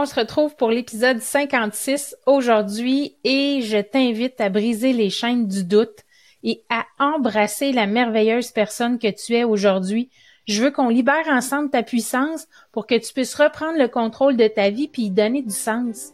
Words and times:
On 0.00 0.04
se 0.04 0.14
retrouve 0.14 0.54
pour 0.54 0.70
l'épisode 0.70 1.18
56 1.18 2.14
aujourd'hui 2.26 3.16
et 3.24 3.62
je 3.62 3.78
t'invite 3.78 4.40
à 4.40 4.48
briser 4.48 4.92
les 4.92 5.10
chaînes 5.10 5.48
du 5.48 5.64
doute 5.64 6.04
et 6.44 6.62
à 6.70 6.86
embrasser 7.00 7.72
la 7.72 7.88
merveilleuse 7.88 8.52
personne 8.52 9.00
que 9.00 9.10
tu 9.10 9.34
es 9.34 9.42
aujourd'hui. 9.42 10.08
Je 10.46 10.62
veux 10.62 10.70
qu'on 10.70 10.88
libère 10.88 11.26
ensemble 11.28 11.70
ta 11.70 11.82
puissance 11.82 12.46
pour 12.70 12.86
que 12.86 12.94
tu 12.94 13.12
puisses 13.12 13.34
reprendre 13.34 13.76
le 13.76 13.88
contrôle 13.88 14.36
de 14.36 14.46
ta 14.46 14.70
vie 14.70 14.86
puis 14.86 15.06
y 15.06 15.10
donner 15.10 15.42
du 15.42 15.52
sens. 15.52 16.12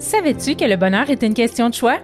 Savais-tu 0.00 0.56
que 0.56 0.64
le 0.64 0.74
bonheur 0.74 1.08
est 1.08 1.22
une 1.22 1.34
question 1.34 1.68
de 1.68 1.74
choix? 1.74 2.00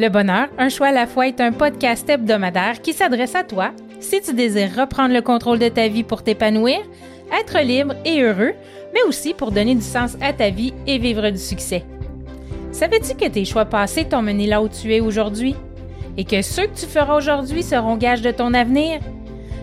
Le 0.00 0.08
bonheur, 0.08 0.48
un 0.58 0.68
choix 0.68 0.88
à 0.88 0.92
la 0.92 1.06
fois, 1.06 1.28
est 1.28 1.40
un 1.40 1.52
podcast 1.52 2.10
hebdomadaire 2.10 2.82
qui 2.82 2.92
s'adresse 2.92 3.36
à 3.36 3.44
toi 3.44 3.70
si 4.00 4.20
tu 4.20 4.34
désires 4.34 4.74
reprendre 4.74 5.14
le 5.14 5.22
contrôle 5.22 5.60
de 5.60 5.68
ta 5.68 5.86
vie 5.86 6.02
pour 6.02 6.24
t'épanouir, 6.24 6.80
être 7.30 7.58
libre 7.60 7.94
et 8.04 8.22
heureux 8.22 8.54
mais 8.92 9.02
aussi 9.02 9.34
pour 9.34 9.50
donner 9.50 9.74
du 9.74 9.82
sens 9.82 10.16
à 10.20 10.32
ta 10.32 10.50
vie 10.50 10.74
et 10.86 10.98
vivre 10.98 11.28
du 11.30 11.38
succès. 11.38 11.84
Savais-tu 12.72 13.14
que 13.14 13.28
tes 13.28 13.44
choix 13.44 13.64
passés 13.64 14.04
t'ont 14.04 14.22
mené 14.22 14.46
là 14.46 14.62
où 14.62 14.68
tu 14.68 14.94
es 14.94 15.00
aujourd'hui 15.00 15.54
et 16.16 16.24
que 16.24 16.42
ceux 16.42 16.66
que 16.66 16.78
tu 16.78 16.86
feras 16.86 17.16
aujourd'hui 17.16 17.62
seront 17.62 17.96
gages 17.96 18.22
de 18.22 18.30
ton 18.30 18.54
avenir? 18.54 19.00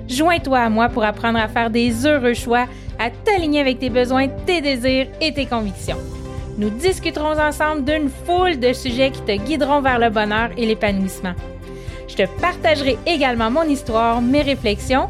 Joins-toi 0.08 0.58
à 0.58 0.70
moi 0.70 0.90
pour 0.90 1.04
apprendre 1.04 1.40
à 1.40 1.48
faire 1.48 1.70
des 1.70 2.06
heureux 2.06 2.34
choix, 2.34 2.66
à 2.98 3.12
t'aligner 3.12 3.62
avec 3.62 3.80
tes 3.80 3.90
besoins, 3.90 4.28
tes 4.28 4.62
désirs 4.62 5.08
et 5.22 5.34
tes 5.34 5.46
convictions. 5.46 5.98
Nous 6.58 6.72
discuterons 6.72 7.40
ensemble 7.40 7.86
d'une 7.86 8.10
foule 8.26 8.60
de 8.60 8.74
sujets 8.74 9.12
qui 9.12 9.22
te 9.22 9.44
guideront 9.44 9.82
vers 9.82 10.00
le 10.00 10.10
bonheur 10.10 10.50
et 10.58 10.66
l'épanouissement. 10.66 11.34
Je 12.08 12.16
te 12.16 12.42
partagerai 12.42 12.98
également 13.06 13.52
mon 13.52 13.64
histoire, 13.64 14.22
mes 14.22 14.42
réflexions 14.42 15.10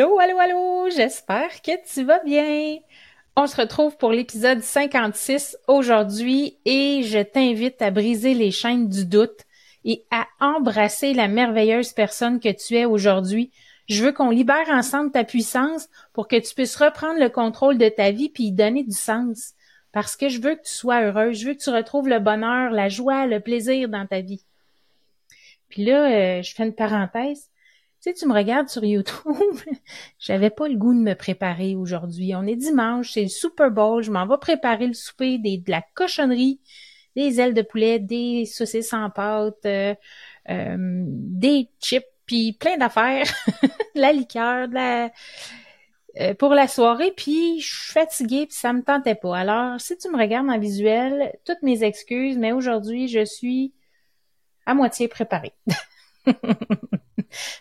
Allô, 0.00 0.20
allô, 0.20 0.38
allô, 0.38 0.90
j'espère 0.90 1.60
que 1.60 1.72
tu 1.92 2.04
vas 2.04 2.20
bien. 2.20 2.78
On 3.34 3.48
se 3.48 3.56
retrouve 3.56 3.96
pour 3.96 4.12
l'épisode 4.12 4.60
56 4.60 5.58
aujourd'hui 5.66 6.56
et 6.64 7.02
je 7.02 7.18
t'invite 7.18 7.82
à 7.82 7.90
briser 7.90 8.32
les 8.32 8.52
chaînes 8.52 8.88
du 8.88 9.04
doute 9.04 9.40
et 9.84 10.04
à 10.12 10.28
embrasser 10.38 11.14
la 11.14 11.26
merveilleuse 11.26 11.94
personne 11.94 12.38
que 12.38 12.52
tu 12.52 12.76
es 12.76 12.84
aujourd'hui. 12.84 13.50
Je 13.88 14.04
veux 14.04 14.12
qu'on 14.12 14.30
libère 14.30 14.68
ensemble 14.68 15.10
ta 15.10 15.24
puissance 15.24 15.88
pour 16.12 16.28
que 16.28 16.38
tu 16.38 16.54
puisses 16.54 16.76
reprendre 16.76 17.18
le 17.18 17.28
contrôle 17.28 17.76
de 17.76 17.88
ta 17.88 18.12
vie 18.12 18.28
puis 18.28 18.44
y 18.44 18.52
donner 18.52 18.84
du 18.84 18.94
sens. 18.94 19.54
Parce 19.90 20.14
que 20.14 20.28
je 20.28 20.40
veux 20.40 20.54
que 20.54 20.62
tu 20.62 20.74
sois 20.74 21.02
heureuse, 21.02 21.40
je 21.40 21.48
veux 21.48 21.54
que 21.54 21.62
tu 21.64 21.70
retrouves 21.70 22.08
le 22.08 22.20
bonheur, 22.20 22.70
la 22.70 22.88
joie, 22.88 23.26
le 23.26 23.40
plaisir 23.40 23.88
dans 23.88 24.06
ta 24.06 24.20
vie. 24.20 24.44
Puis 25.68 25.84
là, 25.84 26.38
euh, 26.38 26.42
je 26.44 26.54
fais 26.54 26.62
une 26.62 26.72
parenthèse. 26.72 27.50
Sais, 28.08 28.14
tu 28.14 28.26
me 28.26 28.32
regardes 28.32 28.70
sur 28.70 28.82
YouTube, 28.86 29.36
j'avais 30.18 30.48
pas 30.48 30.66
le 30.66 30.76
goût 30.76 30.94
de 30.94 30.98
me 30.98 31.12
préparer 31.12 31.76
aujourd'hui. 31.76 32.34
On 32.34 32.46
est 32.46 32.56
dimanche, 32.56 33.12
c'est 33.12 33.24
le 33.24 33.28
Super 33.28 33.70
Bowl, 33.70 34.02
je 34.02 34.10
m'en 34.10 34.26
vais 34.26 34.38
préparer 34.40 34.86
le 34.86 34.94
souper, 34.94 35.36
des, 35.36 35.58
de 35.58 35.70
la 35.70 35.82
cochonnerie, 35.92 36.58
des 37.16 37.38
ailes 37.38 37.52
de 37.52 37.60
poulet, 37.60 37.98
des 37.98 38.46
saucisses 38.46 38.94
en 38.94 39.10
pâte, 39.10 39.58
euh, 39.66 39.94
euh, 40.48 40.76
des 40.78 41.68
chips, 41.82 42.06
puis 42.24 42.54
plein 42.54 42.78
d'affaires, 42.78 43.26
la 43.94 44.14
liqueur, 44.14 44.68
de 44.68 44.74
la... 44.74 45.10
Euh, 46.18 46.32
pour 46.32 46.54
la 46.54 46.66
soirée, 46.66 47.12
puis 47.14 47.60
je 47.60 47.66
suis 47.66 47.92
fatiguée, 47.92 48.46
puis 48.46 48.56
ça 48.56 48.72
me 48.72 48.82
tentait 48.82 49.16
pas. 49.16 49.36
Alors, 49.36 49.78
si 49.82 49.98
tu 49.98 50.08
me 50.08 50.16
regardes 50.16 50.48
en 50.48 50.58
visuel, 50.58 51.36
toutes 51.44 51.62
mes 51.62 51.84
excuses, 51.84 52.38
mais 52.38 52.52
aujourd'hui, 52.52 53.06
je 53.06 53.26
suis 53.26 53.74
à 54.64 54.72
moitié 54.72 55.08
préparée. 55.08 55.52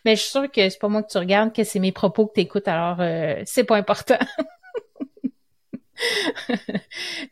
Mais 0.06 0.16
je 0.16 0.22
suis 0.22 0.32
sûre 0.32 0.52
que 0.52 0.70
c'est 0.70 0.80
pas 0.80 0.88
moi 0.88 1.04
que 1.04 1.12
tu 1.12 1.18
regardes, 1.18 1.54
que 1.54 1.64
c'est 1.64 1.80
mes 1.80 1.92
propos 1.92 2.28
que 2.28 2.34
tu 2.34 2.42
écoutes, 2.42 2.68
alors 2.68 2.98
euh, 3.00 3.42
c'est 3.46 3.64
pas 3.64 3.78
important. 3.78 4.18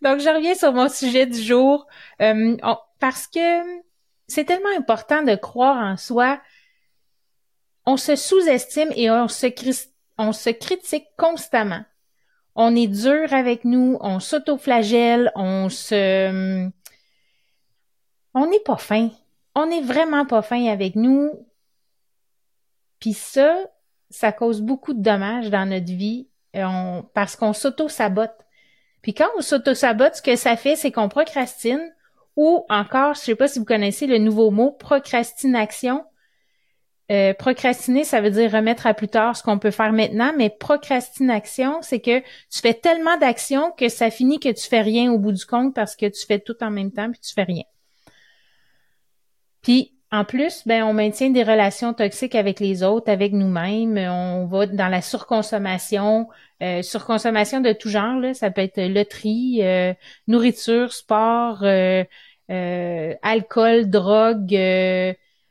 Donc, 0.02 0.20
je 0.20 0.34
reviens 0.36 0.56
sur 0.56 0.74
mon 0.74 0.90
sujet 0.90 1.26
du 1.26 1.42
jour 1.42 1.88
euh, 2.22 2.58
parce 3.00 3.28
que 3.28 3.62
c'est 4.28 4.46
tellement 4.46 4.76
important 4.76 5.24
de 5.24 5.36
croire 5.36 5.78
en 5.78 5.98
soi. 5.98 6.42
On 7.86 7.98
se 7.98 8.16
sous-estime 8.16 8.92
et 8.96 9.12
on 9.12 9.28
se, 9.28 9.48
on 10.18 10.32
se 10.32 10.50
critique 10.50 11.08
constamment. 11.18 11.84
On 12.56 12.76
est 12.76 12.88
dur 12.88 13.34
avec 13.34 13.66
nous, 13.66 13.98
on 14.00 14.20
s'auto-flagelle, 14.20 15.32
on 15.36 15.70
se... 15.70 16.70
On 18.34 18.48
n'est 18.48 18.60
pas 18.60 18.78
fin. 18.78 19.10
On 19.56 19.68
n'est 19.68 19.82
vraiment 19.82 20.26
pas 20.26 20.42
fin 20.42 20.66
avec 20.68 20.96
nous. 20.96 21.32
Puis 23.06 23.14
ça, 23.14 23.56
ça 24.10 24.32
cause 24.32 24.62
beaucoup 24.62 24.96
de 24.96 25.00
dommages 25.04 25.52
dans 25.52 25.70
notre 25.70 25.94
vie 25.94 26.28
euh, 26.56 27.04
parce 27.14 27.36
qu'on 27.36 27.54
s'auto-sabote. 27.54 28.34
Puis 29.04 29.14
quand 29.14 29.28
on 29.38 29.42
s'auto-sabote, 29.42 30.16
ce 30.16 30.24
que 30.24 30.36
ça 30.36 30.58
fait, 30.58 30.76
c'est 30.76 30.92
qu'on 30.92 31.08
procrastine 31.08 31.94
ou 32.36 32.66
encore, 32.68 33.14
je 33.14 33.20
sais 33.20 33.36
pas 33.36 33.48
si 33.48 33.60
vous 33.60 33.66
connaissez 33.66 34.08
le 34.08 34.18
nouveau 34.18 34.50
mot 34.50 34.72
procrastination. 34.72 36.04
Euh, 37.12 37.36
procrastiner, 37.36 38.06
ça 38.06 38.22
veut 38.22 38.32
dire 38.32 38.52
remettre 38.52 38.88
à 38.88 38.96
plus 38.96 39.08
tard 39.08 39.38
ce 39.38 39.44
qu'on 39.44 39.60
peut 39.60 39.70
faire 39.70 39.94
maintenant, 39.94 40.34
mais 40.36 40.50
procrastination, 40.50 41.84
c'est 41.84 42.00
que 42.00 42.22
tu 42.22 42.60
fais 42.60 42.74
tellement 42.74 43.18
d'actions 43.18 43.72
que 43.78 43.88
ça 43.88 44.10
finit 44.10 44.40
que 44.40 44.52
tu 44.52 44.68
fais 44.68 44.82
rien 44.82 45.12
au 45.12 45.20
bout 45.20 45.32
du 45.32 45.46
compte 45.46 45.76
parce 45.76 45.96
que 45.96 46.08
tu 46.08 46.26
fais 46.26 46.40
tout 46.40 46.58
en 46.62 46.72
même 46.72 46.92
temps 46.92 47.12
puis 47.12 47.20
tu 47.20 47.36
fais 47.36 47.44
rien. 47.44 47.66
Puis 49.62 49.95
en 50.16 50.24
plus, 50.24 50.66
ben, 50.66 50.84
on 50.84 50.94
maintient 50.94 51.30
des 51.30 51.44
relations 51.44 51.94
toxiques 51.94 52.36
avec 52.36 52.62
les 52.62 52.84
autres, 52.84 53.12
avec 53.12 53.34
nous-mêmes. 53.34 53.98
On 53.98 54.46
va 54.46 54.66
dans 54.66 54.88
la 54.88 55.02
surconsommation, 55.02 56.30
euh, 56.64 56.82
surconsommation 56.82 57.60
de 57.60 57.74
tout 57.74 57.90
genre. 57.90 58.20
Là. 58.20 58.34
Ça 58.34 58.50
peut 58.50 58.62
être 58.62 58.82
loterie, 58.82 59.60
euh, 59.62 59.94
nourriture, 60.28 60.94
sport, 60.94 61.64
euh, 61.64 62.06
alcool, 62.50 63.90
drogue, 63.90 64.52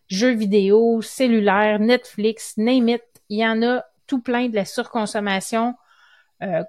jeux 0.08 0.34
vidéo, 0.34 1.02
cellulaire, 1.02 1.78
Netflix, 1.78 2.54
name 2.56 2.88
it. 2.88 3.02
Il 3.28 3.40
y 3.40 3.46
en 3.46 3.62
a 3.62 3.84
tout 4.06 4.22
plein 4.22 4.48
de 4.48 4.54
la 4.54 4.64
surconsommation. 4.64 5.74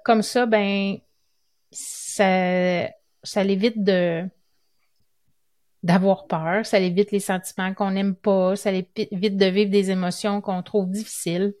comme 0.04 0.22
ça, 0.22 0.46
ben, 0.46 0.98
ça, 1.70 2.88
ça 3.22 3.44
l'évite 3.44 3.82
de 3.84 4.24
d'avoir 5.86 6.26
peur, 6.26 6.66
ça 6.66 6.80
évite 6.80 7.12
les 7.12 7.20
sentiments 7.20 7.72
qu'on 7.72 7.92
n'aime 7.92 8.16
pas, 8.16 8.56
ça 8.56 8.72
évite 8.72 9.36
de 9.36 9.46
vivre 9.46 9.70
des 9.70 9.90
émotions 9.90 10.40
qu'on 10.40 10.62
trouve 10.62 10.90
difficiles. 10.90 11.54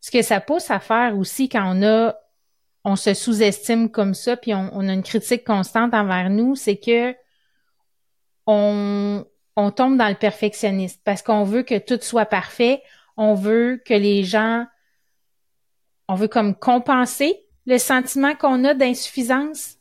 Ce 0.00 0.10
que 0.10 0.22
ça 0.22 0.40
pousse 0.40 0.70
à 0.70 0.80
faire 0.80 1.16
aussi 1.16 1.48
quand 1.48 1.64
on 1.74 1.82
a 1.82 2.14
on 2.88 2.94
se 2.94 3.14
sous-estime 3.14 3.90
comme 3.90 4.14
ça, 4.14 4.36
puis 4.36 4.54
on, 4.54 4.88
a 4.88 4.92
une 4.92 5.02
critique 5.02 5.42
constante 5.42 5.92
envers 5.92 6.30
nous, 6.30 6.54
c'est 6.54 6.76
que 6.76 7.16
on, 8.46 9.24
on 9.56 9.70
tombe 9.72 9.96
dans 9.96 10.08
le 10.08 10.14
perfectionniste 10.14 11.00
parce 11.04 11.20
qu'on 11.20 11.42
veut 11.42 11.64
que 11.64 11.78
tout 11.78 11.98
soit 12.00 12.26
parfait, 12.26 12.84
on 13.16 13.34
veut 13.34 13.82
que 13.84 13.94
les 13.94 14.22
gens, 14.22 14.66
on 16.06 16.14
veut 16.14 16.28
comme 16.28 16.54
compenser 16.54 17.44
le 17.66 17.78
sentiment 17.78 18.36
qu'on 18.36 18.62
a 18.62 18.72
d'insuffisance 18.72 19.78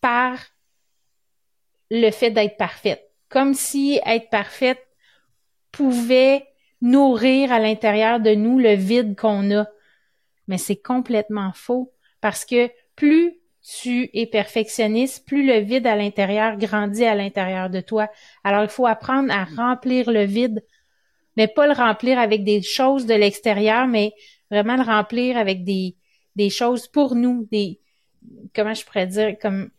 par 0.00 0.38
le 1.90 2.10
fait 2.10 2.30
d'être 2.30 2.56
parfaite. 2.56 3.10
Comme 3.28 3.54
si 3.54 4.00
être 4.04 4.30
parfaite 4.30 4.84
pouvait 5.72 6.46
nourrir 6.80 7.52
à 7.52 7.58
l'intérieur 7.58 8.20
de 8.20 8.34
nous 8.34 8.58
le 8.58 8.74
vide 8.74 9.16
qu'on 9.16 9.50
a. 9.56 9.66
Mais 10.48 10.58
c'est 10.58 10.76
complètement 10.76 11.52
faux 11.54 11.92
parce 12.20 12.44
que 12.44 12.70
plus 12.94 13.38
tu 13.62 14.10
es 14.12 14.26
perfectionniste, 14.26 15.26
plus 15.26 15.46
le 15.46 15.60
vide 15.60 15.86
à 15.86 15.96
l'intérieur 15.96 16.58
grandit 16.58 17.06
à 17.06 17.14
l'intérieur 17.14 17.70
de 17.70 17.80
toi. 17.80 18.08
Alors 18.44 18.62
il 18.62 18.68
faut 18.68 18.86
apprendre 18.86 19.32
à 19.32 19.44
remplir 19.44 20.10
le 20.10 20.24
vide, 20.24 20.62
mais 21.36 21.48
pas 21.48 21.66
le 21.66 21.72
remplir 21.72 22.18
avec 22.18 22.44
des 22.44 22.60
choses 22.60 23.06
de 23.06 23.14
l'extérieur, 23.14 23.86
mais 23.86 24.12
vraiment 24.50 24.76
le 24.76 24.82
remplir 24.82 25.38
avec 25.38 25.64
des, 25.64 25.96
des 26.36 26.50
choses 26.50 26.86
pour 26.86 27.14
nous, 27.14 27.48
des 27.50 27.80
comment 28.54 28.74
je 28.74 28.84
pourrais 28.84 29.06
dire 29.06 29.36
comme 29.40 29.70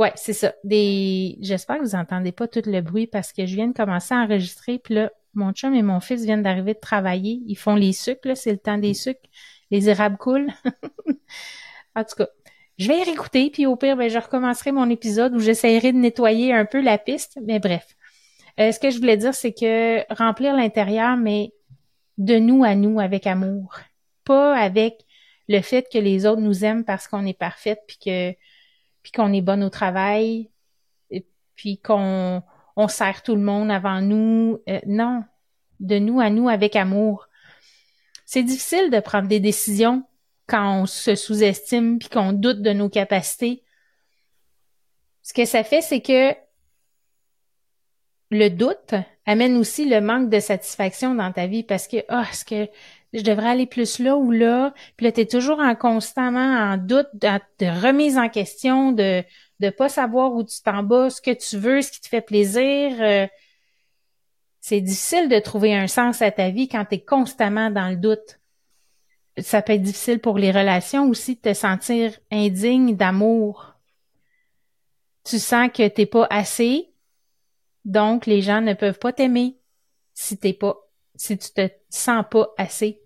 Ouais, 0.00 0.12
c'est 0.16 0.32
ça. 0.32 0.54
Des. 0.64 1.36
J'espère 1.42 1.76
que 1.76 1.82
vous 1.82 1.94
entendez 1.94 2.32
pas 2.32 2.48
tout 2.48 2.62
le 2.64 2.80
bruit 2.80 3.06
parce 3.06 3.34
que 3.34 3.44
je 3.44 3.54
viens 3.54 3.68
de 3.68 3.74
commencer 3.74 4.14
à 4.14 4.22
enregistrer. 4.22 4.78
Puis 4.78 4.94
là, 4.94 5.12
mon 5.34 5.52
chum 5.52 5.74
et 5.74 5.82
mon 5.82 6.00
fils 6.00 6.24
viennent 6.24 6.42
d'arriver 6.42 6.72
de 6.72 6.80
travailler. 6.80 7.42
Ils 7.46 7.54
font 7.54 7.74
les 7.74 7.92
sucres, 7.92 8.26
là, 8.26 8.34
c'est 8.34 8.50
le 8.52 8.56
temps 8.56 8.78
des 8.78 8.94
sucres. 8.94 9.28
Les 9.70 9.90
érables 9.90 10.16
coulent. 10.16 10.48
en 11.94 12.04
tout 12.04 12.16
cas, 12.16 12.28
je 12.78 12.88
vais 12.88 12.98
y 13.00 13.04
réécouter, 13.04 13.50
puis 13.50 13.66
au 13.66 13.76
pire, 13.76 13.94
ben, 13.94 14.08
je 14.08 14.18
recommencerai 14.18 14.72
mon 14.72 14.88
épisode 14.88 15.34
où 15.34 15.38
j'essaierai 15.38 15.92
de 15.92 15.98
nettoyer 15.98 16.54
un 16.54 16.64
peu 16.64 16.80
la 16.80 16.96
piste. 16.96 17.38
Mais 17.44 17.58
bref. 17.58 17.86
Euh, 18.58 18.72
ce 18.72 18.80
que 18.80 18.88
je 18.88 18.96
voulais 18.96 19.18
dire, 19.18 19.34
c'est 19.34 19.52
que 19.52 20.10
remplir 20.14 20.56
l'intérieur, 20.56 21.18
mais 21.18 21.52
de 22.16 22.38
nous 22.38 22.64
à 22.64 22.74
nous 22.74 23.00
avec 23.00 23.26
amour. 23.26 23.74
Pas 24.24 24.56
avec 24.56 25.04
le 25.46 25.60
fait 25.60 25.86
que 25.92 25.98
les 25.98 26.24
autres 26.24 26.40
nous 26.40 26.64
aiment 26.64 26.86
parce 26.86 27.06
qu'on 27.06 27.26
est 27.26 27.38
parfaite, 27.38 27.80
puis 27.86 27.98
que 28.02 28.34
puis 29.02 29.12
qu'on 29.12 29.32
est 29.32 29.40
bonne 29.40 29.62
au 29.62 29.70
travail, 29.70 30.50
et 31.10 31.26
puis 31.54 31.78
qu'on 31.78 32.42
on 32.76 32.88
sert 32.88 33.22
tout 33.22 33.34
le 33.34 33.42
monde 33.42 33.70
avant 33.70 34.00
nous. 34.00 34.60
Euh, 34.68 34.80
non, 34.86 35.24
de 35.80 35.98
nous 35.98 36.20
à 36.20 36.30
nous 36.30 36.48
avec 36.48 36.76
amour. 36.76 37.28
C'est 38.24 38.42
difficile 38.42 38.90
de 38.90 39.00
prendre 39.00 39.28
des 39.28 39.40
décisions 39.40 40.04
quand 40.46 40.82
on 40.82 40.86
se 40.86 41.14
sous-estime 41.14 41.98
puis 41.98 42.08
qu'on 42.08 42.32
doute 42.32 42.62
de 42.62 42.72
nos 42.72 42.88
capacités. 42.88 43.62
Ce 45.22 45.32
que 45.32 45.44
ça 45.44 45.64
fait, 45.64 45.80
c'est 45.80 46.00
que 46.00 46.34
le 48.30 48.48
doute 48.48 48.94
amène 49.26 49.56
aussi 49.56 49.88
le 49.88 50.00
manque 50.00 50.30
de 50.30 50.40
satisfaction 50.40 51.14
dans 51.14 51.32
ta 51.32 51.46
vie 51.46 51.62
parce 51.62 51.88
que, 51.88 51.98
ah, 52.08 52.24
est-ce 52.30 52.44
que 52.44 52.70
je 53.12 53.22
devrais 53.22 53.50
aller 53.50 53.66
plus 53.66 53.98
là 53.98 54.16
ou 54.16 54.30
là? 54.30 54.72
Puis 54.96 55.06
là, 55.06 55.12
tu 55.12 55.20
es 55.20 55.26
toujours 55.26 55.60
en 55.60 55.74
constamment 55.74 56.40
en 56.40 56.76
doute, 56.76 57.08
de 57.14 57.82
remise 57.82 58.18
en 58.18 58.28
question, 58.28 58.92
de 58.92 59.24
de 59.60 59.68
pas 59.68 59.90
savoir 59.90 60.32
où 60.32 60.42
tu 60.42 60.62
t'en 60.62 60.82
bats, 60.82 61.10
ce 61.10 61.20
que 61.20 61.32
tu 61.32 61.58
veux, 61.58 61.82
ce 61.82 61.92
qui 61.92 62.00
te 62.00 62.08
fait 62.08 62.22
plaisir. 62.22 62.96
Euh, 63.00 63.26
c'est 64.60 64.80
difficile 64.80 65.28
de 65.28 65.38
trouver 65.38 65.74
un 65.74 65.86
sens 65.86 66.22
à 66.22 66.30
ta 66.30 66.48
vie 66.48 66.66
quand 66.66 66.86
tu 66.86 66.94
es 66.94 67.00
constamment 67.00 67.70
dans 67.70 67.90
le 67.90 67.96
doute. 67.96 68.40
Ça 69.36 69.60
peut 69.60 69.74
être 69.74 69.82
difficile 69.82 70.18
pour 70.18 70.38
les 70.38 70.50
relations 70.50 71.08
aussi 71.08 71.36
de 71.36 71.40
te 71.40 71.52
sentir 71.52 72.18
indigne 72.30 72.96
d'amour. 72.96 73.74
Tu 75.24 75.38
sens 75.38 75.70
que 75.72 75.86
t'es 75.88 76.06
pas 76.06 76.26
assez, 76.30 76.90
donc, 77.84 78.26
les 78.26 78.42
gens 78.42 78.60
ne 78.60 78.74
peuvent 78.74 78.98
pas 78.98 79.12
t'aimer 79.12 79.58
si 80.14 80.36
t'es 80.36 80.52
pas, 80.52 80.76
si 81.20 81.36
tu 81.36 81.50
te 81.50 81.68
sens 81.90 82.24
pas 82.30 82.48
assez. 82.56 82.98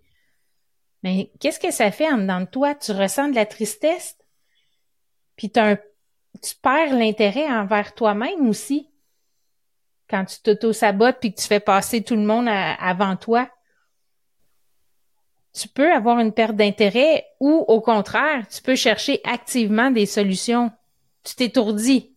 Mais 1.02 1.32
qu'est-ce 1.40 1.58
que 1.58 1.72
ça 1.72 1.90
fait 1.90 2.08
en 2.08 2.18
dedans 2.18 2.42
de 2.42 2.46
toi? 2.46 2.76
Tu 2.76 2.92
ressens 2.92 3.30
de 3.30 3.34
la 3.34 3.44
tristesse, 3.44 4.16
puis 5.34 5.50
tu 5.50 6.54
perds 6.62 6.96
l'intérêt 6.96 7.48
envers 7.48 7.92
toi-même 7.92 8.48
aussi. 8.48 8.88
Quand 10.08 10.24
tu 10.26 10.40
t'auto-sabotes 10.42 11.18
puis 11.18 11.34
que 11.34 11.40
tu 11.40 11.48
fais 11.48 11.58
passer 11.58 12.02
tout 12.02 12.14
le 12.14 12.22
monde 12.22 12.46
avant 12.48 13.16
toi. 13.16 13.50
Tu 15.52 15.66
peux 15.66 15.92
avoir 15.92 16.20
une 16.20 16.32
perte 16.32 16.54
d'intérêt 16.54 17.26
ou, 17.40 17.64
au 17.66 17.80
contraire, 17.80 18.46
tu 18.46 18.62
peux 18.62 18.76
chercher 18.76 19.20
activement 19.24 19.90
des 19.90 20.06
solutions. 20.06 20.70
Tu 21.24 21.34
t'étourdis. 21.34 22.14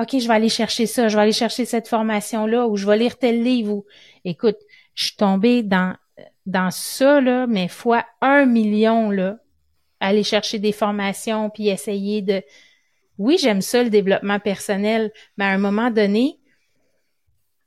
OK, 0.00 0.18
je 0.18 0.26
vais 0.26 0.34
aller 0.34 0.48
chercher 0.48 0.86
ça, 0.86 1.06
je 1.06 1.14
vais 1.14 1.22
aller 1.22 1.32
chercher 1.32 1.64
cette 1.64 1.86
formation-là, 1.86 2.66
ou 2.66 2.76
je 2.76 2.84
vais 2.84 2.98
lire 2.98 3.16
tel 3.16 3.44
livre, 3.44 3.72
ou 3.74 3.86
écoute, 4.24 4.56
je 4.94 5.06
suis 5.06 5.16
tombée 5.16 5.62
dans, 5.62 5.96
ça, 6.70 7.20
là, 7.20 7.46
mais 7.46 7.68
fois 7.68 8.04
un 8.20 8.46
million, 8.46 9.10
là, 9.10 9.38
aller 10.00 10.22
chercher 10.22 10.58
des 10.58 10.72
formations, 10.72 11.50
puis 11.50 11.68
essayer 11.68 12.22
de. 12.22 12.42
Oui, 13.18 13.38
j'aime 13.40 13.60
ça, 13.60 13.82
le 13.82 13.90
développement 13.90 14.40
personnel, 14.40 15.12
mais 15.36 15.44
à 15.44 15.48
un 15.48 15.58
moment 15.58 15.90
donné, 15.90 16.38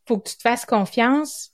faut 0.06 0.18
que 0.18 0.30
tu 0.30 0.38
te 0.38 0.42
fasses 0.42 0.66
confiance, 0.66 1.54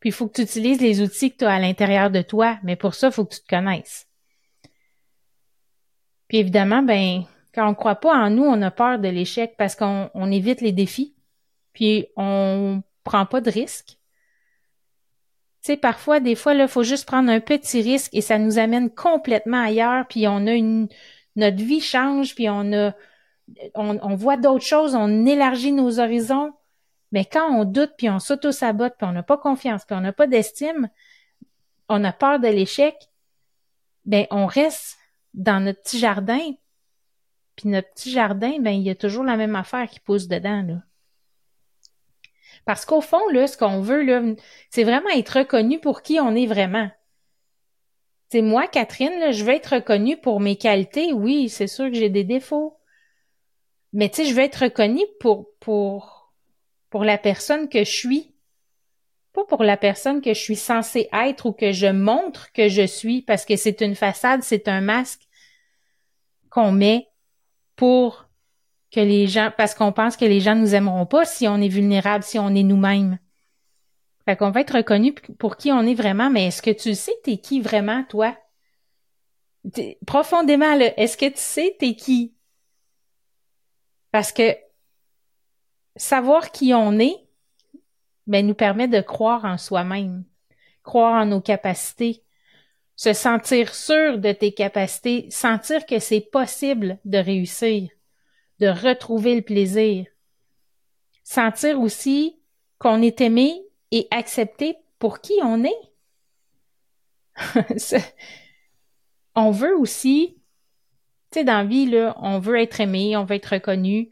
puis 0.00 0.10
faut 0.10 0.28
que 0.28 0.34
tu 0.34 0.42
utilises 0.42 0.80
les 0.80 1.00
outils 1.00 1.32
que 1.32 1.38
tu 1.38 1.44
as 1.44 1.54
à 1.54 1.58
l'intérieur 1.58 2.10
de 2.10 2.22
toi, 2.22 2.58
mais 2.62 2.76
pour 2.76 2.94
ça, 2.94 3.08
il 3.08 3.12
faut 3.12 3.24
que 3.24 3.34
tu 3.34 3.42
te 3.42 3.48
connaisses. 3.48 4.06
Puis 6.28 6.38
évidemment, 6.38 6.82
ben, 6.82 7.24
quand 7.54 7.68
on 7.68 7.74
croit 7.74 7.96
pas 7.96 8.14
en 8.14 8.30
nous, 8.30 8.44
on 8.44 8.62
a 8.62 8.70
peur 8.70 8.98
de 8.98 9.08
l'échec 9.08 9.54
parce 9.58 9.74
qu'on 9.74 10.32
évite 10.32 10.60
les 10.60 10.72
défis, 10.72 11.14
puis 11.72 12.06
on 12.16 12.82
prend 13.04 13.26
pas 13.26 13.40
de 13.40 13.50
risques. 13.50 13.99
Tu 15.62 15.72
sais, 15.72 15.76
parfois, 15.76 16.20
des 16.20 16.34
fois, 16.34 16.54
il 16.54 16.68
faut 16.68 16.82
juste 16.82 17.06
prendre 17.06 17.30
un 17.30 17.40
petit 17.40 17.82
risque 17.82 18.14
et 18.14 18.22
ça 18.22 18.38
nous 18.38 18.58
amène 18.58 18.90
complètement 18.90 19.62
ailleurs, 19.62 20.06
puis 20.08 20.26
on 20.26 20.46
a 20.46 20.52
une, 20.52 20.88
notre 21.36 21.58
vie 21.58 21.82
change, 21.82 22.34
puis 22.34 22.48
on 22.48 22.72
a, 22.72 22.94
on, 23.74 24.14
voit 24.14 24.36
d'autres 24.36 24.64
choses, 24.64 24.94
on 24.94 25.26
élargit 25.26 25.72
nos 25.72 26.00
horizons. 26.00 26.52
Mais 27.12 27.24
quand 27.24 27.50
on 27.50 27.64
doute, 27.64 27.92
puis 27.98 28.08
on 28.08 28.18
s'auto-sabote, 28.18 28.94
puis 28.96 29.06
on 29.06 29.12
n'a 29.12 29.22
pas 29.22 29.36
confiance, 29.36 29.84
puis 29.84 29.96
on 29.96 30.00
n'a 30.00 30.12
pas 30.12 30.26
d'estime, 30.26 30.88
on 31.88 32.04
a 32.04 32.12
peur 32.12 32.38
de 32.38 32.48
l'échec, 32.48 32.94
ben 34.04 34.26
on 34.30 34.46
reste 34.46 34.96
dans 35.34 35.60
notre 35.62 35.82
petit 35.82 35.98
jardin, 35.98 36.52
puis 37.56 37.68
notre 37.68 37.90
petit 37.90 38.10
jardin, 38.10 38.58
ben 38.60 38.70
il 38.70 38.82
y 38.82 38.90
a 38.90 38.94
toujours 38.94 39.24
la 39.24 39.36
même 39.36 39.56
affaire 39.56 39.88
qui 39.88 40.00
pousse 40.00 40.28
dedans. 40.28 40.80
Parce 42.64 42.84
qu'au 42.84 43.00
fond 43.00 43.28
là, 43.30 43.46
ce 43.46 43.56
qu'on 43.56 43.80
veut 43.80 44.02
là, 44.02 44.22
c'est 44.70 44.84
vraiment 44.84 45.10
être 45.10 45.38
reconnu 45.38 45.80
pour 45.80 46.02
qui 46.02 46.20
on 46.20 46.34
est 46.34 46.46
vraiment. 46.46 46.90
C'est 48.30 48.42
moi, 48.42 48.68
Catherine, 48.68 49.32
je 49.32 49.44
veux 49.44 49.54
être 49.54 49.74
reconnue 49.74 50.16
pour 50.16 50.38
mes 50.38 50.56
qualités. 50.56 51.12
Oui, 51.12 51.48
c'est 51.48 51.66
sûr 51.66 51.86
que 51.86 51.94
j'ai 51.94 52.10
des 52.10 52.22
défauts, 52.22 52.78
mais 53.92 54.08
tu 54.08 54.24
je 54.24 54.34
veux 54.34 54.42
être 54.42 54.64
reconnue 54.64 55.06
pour 55.18 55.48
pour 55.58 56.32
pour 56.90 57.04
la 57.04 57.18
personne 57.18 57.68
que 57.68 57.84
je 57.84 57.90
suis, 57.90 58.34
pas 59.32 59.44
pour 59.44 59.64
la 59.64 59.76
personne 59.76 60.20
que 60.20 60.34
je 60.34 60.40
suis 60.40 60.56
censée 60.56 61.08
être 61.12 61.46
ou 61.46 61.52
que 61.52 61.72
je 61.72 61.86
montre 61.86 62.52
que 62.52 62.68
je 62.68 62.86
suis, 62.86 63.22
parce 63.22 63.44
que 63.44 63.56
c'est 63.56 63.80
une 63.80 63.94
façade, 63.94 64.42
c'est 64.42 64.68
un 64.68 64.80
masque 64.80 65.22
qu'on 66.50 66.72
met 66.72 67.08
pour 67.76 68.29
que 68.92 69.00
les 69.00 69.26
gens, 69.26 69.50
parce 69.56 69.74
qu'on 69.74 69.92
pense 69.92 70.16
que 70.16 70.24
les 70.24 70.40
gens 70.40 70.56
nous 70.56 70.74
aimeront 70.74 71.06
pas 71.06 71.24
si 71.24 71.46
on 71.46 71.56
est 71.58 71.68
vulnérable, 71.68 72.24
si 72.24 72.38
on 72.38 72.54
est 72.54 72.62
nous-mêmes. 72.62 73.18
Fait 74.24 74.36
qu'on 74.36 74.50
va 74.50 74.60
être 74.60 74.76
reconnu 74.76 75.14
pour 75.38 75.56
qui 75.56 75.72
on 75.72 75.82
est 75.82 75.94
vraiment, 75.94 76.30
mais 76.30 76.48
est-ce 76.48 76.62
que 76.62 76.70
tu 76.70 76.94
sais 76.94 77.14
t'es 77.24 77.38
qui 77.38 77.60
vraiment, 77.60 78.04
toi? 78.04 78.36
profondément, 80.06 80.72
est-ce 80.96 81.18
que 81.18 81.26
tu 81.26 81.36
sais 81.36 81.76
t'es 81.78 81.94
qui? 81.94 82.34
Parce 84.10 84.32
que 84.32 84.56
savoir 85.96 86.50
qui 86.50 86.72
on 86.74 86.98
est, 86.98 87.16
ben, 88.26 88.46
nous 88.46 88.54
permet 88.54 88.88
de 88.88 89.00
croire 89.00 89.44
en 89.44 89.58
soi-même, 89.58 90.24
croire 90.82 91.22
en 91.22 91.26
nos 91.26 91.40
capacités, 91.40 92.24
se 92.96 93.12
sentir 93.12 93.74
sûr 93.74 94.18
de 94.18 94.32
tes 94.32 94.52
capacités, 94.52 95.30
sentir 95.30 95.86
que 95.86 95.98
c'est 95.98 96.20
possible 96.20 96.98
de 97.04 97.18
réussir, 97.18 97.90
de 98.60 98.68
retrouver 98.68 99.34
le 99.34 99.42
plaisir. 99.42 100.06
Sentir 101.24 101.80
aussi 101.80 102.38
qu'on 102.78 103.02
est 103.02 103.20
aimé 103.20 103.62
et 103.90 104.06
accepté 104.10 104.76
pour 104.98 105.20
qui 105.20 105.34
on 105.42 105.64
est. 105.64 105.90
on 109.34 109.50
veut 109.50 109.76
aussi, 109.76 110.36
tu 111.30 111.38
sais, 111.38 111.44
dans 111.44 111.58
la 111.58 111.64
vie, 111.64 111.86
là, 111.86 112.16
on 112.20 112.38
veut 112.38 112.60
être 112.60 112.80
aimé, 112.80 113.16
on 113.16 113.24
veut 113.24 113.36
être 113.36 113.54
reconnu, 113.54 114.10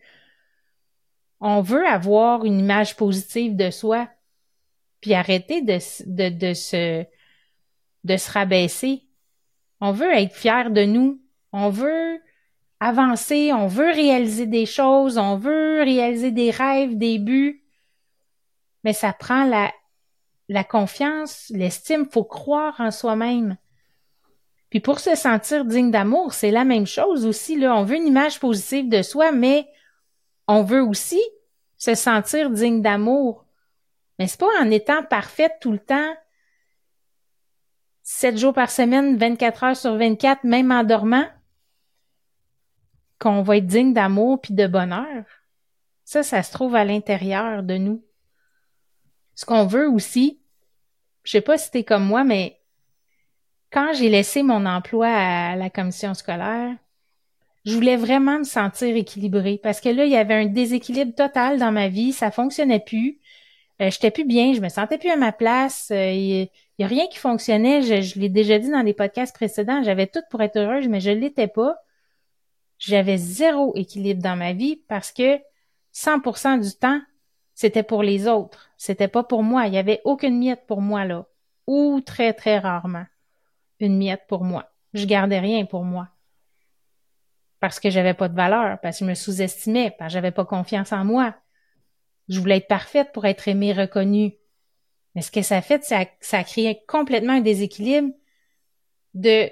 on 1.41 1.61
veut 1.61 1.87
avoir 1.87 2.45
une 2.45 2.59
image 2.59 2.97
positive 2.97 3.55
de 3.55 3.71
soi, 3.71 4.09
puis 5.01 5.15
arrêter 5.15 5.63
de, 5.63 5.79
de, 6.07 6.29
de 6.31 6.55
se 6.55 7.05
de 8.05 8.17
se 8.17 8.31
rabaisser. 8.31 9.05
On 9.81 9.93
veut 9.93 10.13
être 10.13 10.35
fier 10.35 10.71
de 10.71 10.85
nous. 10.85 11.21
On 11.53 11.69
veut 11.69 12.21
avancer. 12.81 13.53
On 13.53 13.67
veut 13.67 13.91
réaliser 13.91 14.47
des 14.47 14.67
choses. 14.67 15.19
On 15.19 15.37
veut 15.37 15.83
réaliser 15.83 16.31
des 16.31 16.51
rêves, 16.51 16.97
des 16.97 17.19
buts. 17.19 17.65
Mais 18.85 18.93
ça 18.93 19.13
prend 19.13 19.45
la, 19.45 19.73
la 20.49 20.65
confiance, 20.65 21.51
l'estime. 21.51 22.07
Faut 22.11 22.25
croire 22.25 22.75
en 22.79 22.91
soi-même. 22.91 23.57
Puis 24.71 24.81
pour 24.81 25.01
se 25.01 25.15
sentir 25.15 25.65
digne 25.65 25.91
d'amour, 25.91 26.35
c'est 26.35 26.51
la 26.51 26.65
même 26.65 26.87
chose 26.87 27.27
aussi. 27.27 27.59
Là. 27.59 27.75
On 27.77 27.85
veut 27.85 27.97
une 27.97 28.07
image 28.07 28.39
positive 28.39 28.89
de 28.89 29.03
soi, 29.03 29.33
mais 29.33 29.67
on 30.47 30.63
veut 30.63 30.83
aussi 30.83 31.21
se 31.79 31.95
sentir 31.95 32.51
digne 32.51 32.83
d'amour. 32.83 33.47
Mais 34.19 34.27
c'est 34.27 34.41
pas 34.41 34.47
en 34.61 34.71
étant 34.71 35.03
parfaite 35.05 35.55
tout 35.61 35.73
le 35.73 35.79
temps 35.79 36.15
7 38.11 38.39
jours 38.39 38.55
par 38.55 38.71
semaine, 38.71 39.19
24 39.19 39.65
heures 39.65 39.77
sur 39.77 39.95
24, 39.97 40.45
même 40.45 40.73
en 40.73 40.83
dormant, 40.83 41.27
qu'on 43.19 43.43
va 43.43 43.57
être 43.57 43.67
digne 43.67 43.93
d'amour 43.93 44.41
puis 44.41 44.55
de 44.55 44.67
bonheur. 44.67 45.25
Ça, 46.05 46.23
ça 46.23 46.43
se 46.43 46.53
trouve 46.53 46.75
à 46.75 46.85
l'intérieur 46.85 47.63
de 47.63 47.77
nous. 47.77 48.05
Ce 49.35 49.45
qu'on 49.45 49.67
veut 49.67 49.89
aussi, 49.89 50.41
je 51.25 51.33
sais 51.33 51.41
pas 51.41 51.59
si 51.59 51.71
t'es 51.71 51.85
comme 51.85 52.05
moi, 52.05 52.25
mais 52.25 52.61
quand 53.71 53.93
j'ai 53.93 54.09
laissé 54.09 54.43
mon 54.43 54.67
emploi 54.67 55.09
à 55.09 55.57
la 55.57 55.71
commission 55.71 56.15
scolaire, 56.15 56.75
je 57.65 57.75
voulais 57.75 57.97
vraiment 57.97 58.39
me 58.39 58.45
sentir 58.45 58.97
équilibrée 58.97 59.61
parce 59.63 59.81
que 59.81 59.91
là, 59.91 60.05
il 60.07 60.11
y 60.11 60.17
avait 60.17 60.35
un 60.35 60.47
déséquilibre 60.47 61.15
total 61.15 61.59
dans 61.59 61.73
ma 61.73 61.89
vie, 61.89 62.13
ça 62.13 62.31
fonctionnait 62.31 62.81
plus. 62.81 63.21
Euh, 63.81 63.91
j'étais 63.91 64.11
plus 64.11 64.25
bien, 64.25 64.55
je 64.55 64.61
me 64.61 64.69
sentais 64.69 64.99
plus 64.99 65.11
à 65.11 65.17
ma 65.17 65.33
place. 65.33 65.91
Euh, 65.93 66.11
Il 66.13 66.49
y 66.79 66.85
a 66.85 66.87
rien 66.87 67.07
qui 67.09 67.19
fonctionnait. 67.19 67.83
Je, 67.83 68.01
je 68.01 68.19
l'ai 68.19 68.29
déjà 68.29 68.59
dit 68.59 68.71
dans 68.71 68.83
les 68.83 68.95
podcasts 68.95 69.35
précédents. 69.35 69.83
J'avais 69.83 70.07
tout 70.07 70.23
pour 70.31 70.41
être 70.43 70.57
heureuse, 70.57 70.89
mais 70.89 71.01
je 71.01 71.11
l'étais 71.11 71.49
pas. 71.49 71.77
J'avais 72.79 73.17
zéro 73.17 73.73
équilibre 73.77 74.23
dans 74.23 74.37
ma 74.37 74.53
vie 74.53 74.77
parce 74.89 75.13
que 75.13 75.39
100% 75.95 76.61
du 76.61 76.77
temps, 76.77 77.01
c'était 77.55 77.83
pour 77.83 78.05
les 78.05 78.29
autres. 78.29 78.71
C'était 78.77 79.09
pas 79.09 79.25
pour 79.25 79.43
moi. 79.43 79.67
Il 79.67 79.75
y 79.75 79.79
avait 79.79 80.01
aucune 80.05 80.39
miette 80.39 80.65
pour 80.67 80.81
moi, 80.81 81.05
là. 81.05 81.27
Ou 81.67 82.01
très, 82.01 82.33
très 82.33 82.59
rarement. 82.59 83.07
Une 83.81 83.99
miette 83.99 84.27
pour 84.29 84.45
moi. 84.45 84.71
Je 84.95 85.07
gardais 85.07 85.41
rien 85.41 85.65
pour 85.65 85.83
moi. 85.83 86.09
Parce 87.61 87.81
que 87.81 87.91
j'avais 87.91 88.15
pas 88.15 88.29
de 88.29 88.37
valeur, 88.37 88.79
parce 88.81 89.01
que 89.01 89.05
je 89.05 89.11
me 89.11 89.15
sous-estimais, 89.15 89.93
parce 89.99 90.11
que 90.11 90.15
j'avais 90.15 90.31
pas 90.31 90.45
confiance 90.45 90.93
en 90.93 91.05
moi. 91.05 91.35
Je 92.29 92.39
voulais 92.39 92.59
être 92.59 92.69
parfaite 92.69 93.11
pour 93.13 93.27
être 93.27 93.49
aimée, 93.49 93.73
reconnue. 93.73 94.35
Mais 95.15 95.23
ce 95.23 95.33
que 95.33 95.43
ça 95.43 95.57
a 95.57 95.63
fait, 95.63 95.83
ça, 95.83 96.05
ça 96.21 96.39
a 96.39 96.45
créé 96.45 96.85
complètement 96.87 97.33
un 97.33 97.41
déséquilibre 97.41 98.15
de 99.15 99.51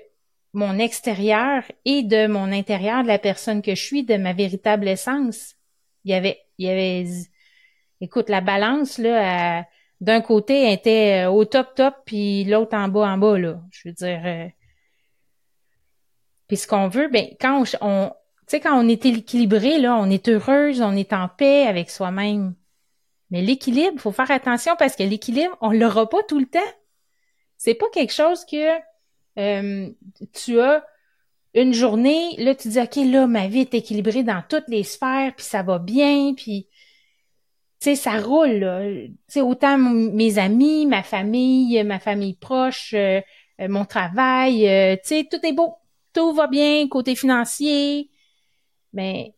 mon 0.57 0.79
extérieur 0.79 1.65
et 1.85 2.03
de 2.03 2.27
mon 2.27 2.51
intérieur, 2.51 3.03
de 3.03 3.09
la 3.09 3.19
personne 3.19 3.61
que 3.61 3.75
je 3.75 3.83
suis, 3.83 4.05
de 4.05 4.17
ma 4.17 4.33
véritable 4.33 4.89
essence. 4.89 5.55
Il 6.05 6.13
y 6.13 6.15
avait, 6.15 6.41
il 6.57 6.67
y 6.67 6.71
avait, 6.71 7.05
écoute, 8.01 8.31
la 8.31 8.41
balance, 8.41 8.97
là, 8.97 9.67
d'un 10.01 10.23
côté, 10.23 10.73
était 10.73 11.27
euh, 11.27 11.31
au 11.31 11.45
top 11.45 11.75
top, 11.75 11.95
puis 12.07 12.45
l'autre 12.45 12.75
en 12.75 12.89
bas 12.89 13.07
en 13.07 13.19
bas, 13.19 13.39
là. 13.39 13.61
Je 13.71 13.89
veux 13.89 13.93
dire, 13.93 14.23
euh, 14.25 14.49
puis 16.49 16.57
ce 16.57 16.67
qu'on 16.67 16.89
veut, 16.89 17.09
ben, 17.09 17.27
quand 17.39 17.63
on, 17.63 17.87
on 17.87 18.09
tu 18.09 18.15
sais, 18.47 18.61
quand 18.61 18.83
on 18.83 18.89
est 18.89 19.05
équilibré, 19.05 19.77
là, 19.77 19.95
on 19.97 20.09
est 20.09 20.27
heureuse, 20.27 20.81
on 20.81 20.97
est 20.97 21.13
en 21.13 21.29
paix 21.29 21.67
avec 21.67 21.91
soi-même. 21.91 22.55
Mais 23.31 23.43
l'équilibre, 23.43 24.01
faut 24.01 24.13
faire 24.13 24.31
attention 24.31 24.75
parce 24.79 24.97
que 24.97 25.03
l'équilibre, 25.03 25.55
on 25.61 25.73
l'aura 25.73 26.09
pas 26.09 26.23
tout 26.23 26.39
le 26.39 26.47
temps. 26.47 26.73
C'est 27.59 27.75
pas 27.75 27.91
quelque 27.93 28.13
chose 28.13 28.47
que 28.47 28.71
euh, 29.39 29.89
tu 30.33 30.61
as 30.61 30.85
une 31.55 31.73
journée, 31.73 32.37
là, 32.39 32.55
tu 32.55 32.69
dis, 32.69 32.81
OK, 32.81 32.97
là, 32.97 33.27
ma 33.27 33.49
vie 33.49 33.61
est 33.61 33.75
équilibrée 33.75 34.23
dans 34.23 34.43
toutes 34.49 34.69
les 34.69 34.83
sphères, 34.83 35.35
puis 35.35 35.45
ça 35.45 35.63
va 35.63 35.79
bien, 35.79 36.35
puis, 36.35 36.69
tu 37.81 37.91
sais, 37.91 37.97
ça 37.97 38.21
roule, 38.21 38.59
là. 38.59 38.83
Tu 38.83 39.15
sais, 39.29 39.41
autant 39.41 39.79
mes 39.79 40.39
amis, 40.39 40.87
ma 40.87 41.03
famille, 41.03 41.83
ma 41.85 41.99
famille 41.99 42.35
proche, 42.35 42.93
euh, 42.95 43.21
euh, 43.61 43.69
mon 43.69 43.85
travail, 43.85 44.61
tu 45.03 45.09
sais, 45.09 45.29
tout 45.31 45.45
est 45.47 45.53
beau, 45.53 45.75
tout 46.13 46.33
va 46.33 46.47
bien, 46.47 46.89
côté 46.89 47.15
financier. 47.15 48.11
Mais 48.93 49.35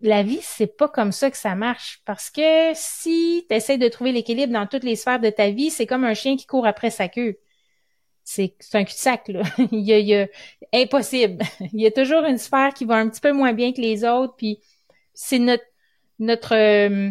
la 0.00 0.22
vie, 0.22 0.40
c'est 0.42 0.76
pas 0.76 0.88
comme 0.88 1.12
ça 1.12 1.30
que 1.30 1.36
ça 1.36 1.54
marche. 1.54 2.00
Parce 2.04 2.30
que 2.30 2.70
si 2.74 3.46
tu 3.48 3.54
essaies 3.54 3.78
de 3.78 3.88
trouver 3.88 4.12
l'équilibre 4.12 4.52
dans 4.52 4.66
toutes 4.66 4.84
les 4.84 4.96
sphères 4.96 5.20
de 5.20 5.30
ta 5.30 5.50
vie, 5.50 5.70
c'est 5.70 5.86
comme 5.86 6.04
un 6.04 6.14
chien 6.14 6.36
qui 6.36 6.46
court 6.46 6.66
après 6.66 6.90
sa 6.90 7.08
queue 7.08 7.38
c'est 8.30 8.74
un 8.74 8.84
cul-de-sac, 8.84 9.28
là. 9.28 9.42
il, 9.72 9.80
y 9.80 10.14
a, 10.14 10.26
impossible. 10.74 11.42
il 11.72 11.80
y 11.80 11.86
a 11.86 11.90
toujours 11.90 12.24
une 12.24 12.36
sphère 12.36 12.74
qui 12.74 12.84
va 12.84 12.96
un 12.96 13.08
petit 13.08 13.22
peu 13.22 13.32
moins 13.32 13.54
bien 13.54 13.72
que 13.72 13.80
les 13.80 14.04
autres, 14.04 14.34
puis 14.36 14.60
c'est 15.14 15.38
notre 15.38 15.64
notre 16.18 16.54
euh, 16.54 17.10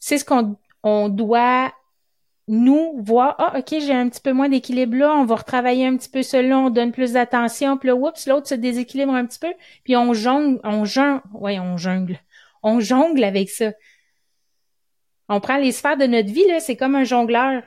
c'est 0.00 0.18
ce 0.18 0.24
qu'on 0.24 0.56
on 0.82 1.08
doit 1.08 1.72
nous 2.48 3.00
voir 3.02 3.36
ah 3.38 3.58
ok 3.58 3.78
j'ai 3.80 3.92
un 3.92 4.08
petit 4.08 4.20
peu 4.20 4.32
moins 4.32 4.48
d'équilibre 4.48 4.96
là 4.96 5.12
on 5.12 5.24
va 5.24 5.36
retravailler 5.36 5.86
un 5.86 5.96
petit 5.96 6.08
peu 6.08 6.22
cela 6.22 6.58
on 6.58 6.70
donne 6.70 6.92
plus 6.92 7.12
d'attention 7.12 7.76
puis 7.76 7.88
là 7.88 7.94
oups 7.94 8.26
l'autre 8.26 8.48
se 8.48 8.54
déséquilibre 8.54 9.14
un 9.14 9.26
petit 9.26 9.38
peu 9.38 9.52
puis 9.84 9.96
on 9.96 10.14
jongle 10.14 10.58
on 10.64 10.84
jongle 10.84 11.22
ouais 11.32 11.58
on 11.58 11.76
jongle 11.76 12.18
on 12.62 12.80
jongle 12.80 13.24
avec 13.24 13.50
ça 13.50 13.72
on 15.28 15.40
prend 15.40 15.58
les 15.58 15.72
sphères 15.72 15.96
de 15.96 16.06
notre 16.06 16.30
vie 16.30 16.46
là 16.48 16.60
c'est 16.60 16.76
comme 16.76 16.94
un 16.96 17.04
jongleur 17.04 17.62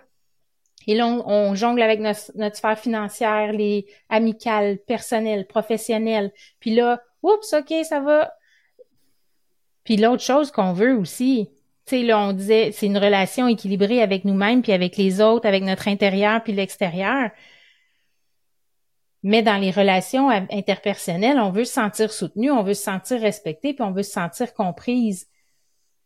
et 0.88 0.96
là, 0.96 1.06
on, 1.06 1.54
jongle 1.54 1.82
avec 1.82 2.00
notre, 2.00 2.56
sphère 2.56 2.80
financière, 2.80 3.52
les 3.52 3.86
amicales, 4.10 4.78
personnelles, 4.88 5.46
professionnelles. 5.46 6.32
Puis 6.62 6.74
là, 6.74 7.02
oups, 7.22 7.54
OK, 7.54 7.74
ça 7.84 8.00
va. 8.00 8.34
Puis 9.84 9.98
l'autre 9.98 10.24
chose 10.24 10.50
qu'on 10.50 10.72
veut 10.72 10.96
aussi, 10.96 11.50
tu 11.86 11.98
sais, 11.98 12.04
là, 12.04 12.20
on 12.20 12.32
disait, 12.32 12.72
c'est 12.72 12.86
une 12.86 12.98
relation 12.98 13.50
équilibrée 13.50 14.02
avec 14.02 14.24
nous-mêmes, 14.24 14.62
puis 14.62 14.72
avec 14.72 14.96
les 14.96 15.20
autres, 15.20 15.46
avec 15.46 15.64
notre 15.64 15.90
intérieur, 15.90 16.42
puis 16.42 16.54
l'extérieur. 16.54 17.32
Mais 19.24 19.44
dans 19.44 19.58
les 19.58 19.72
relations 19.72 20.30
interpersonnelles, 20.30 21.40
on 21.40 21.52
veut 21.52 21.66
se 21.66 21.74
sentir 21.74 22.14
soutenu, 22.14 22.50
on 22.50 22.64
veut 22.64 22.74
se 22.74 22.84
sentir 22.84 23.20
respecté, 23.20 23.74
puis 23.74 23.84
on 23.84 23.92
veut 23.92 24.04
se 24.04 24.12
sentir 24.12 24.54
comprise. 24.54 25.28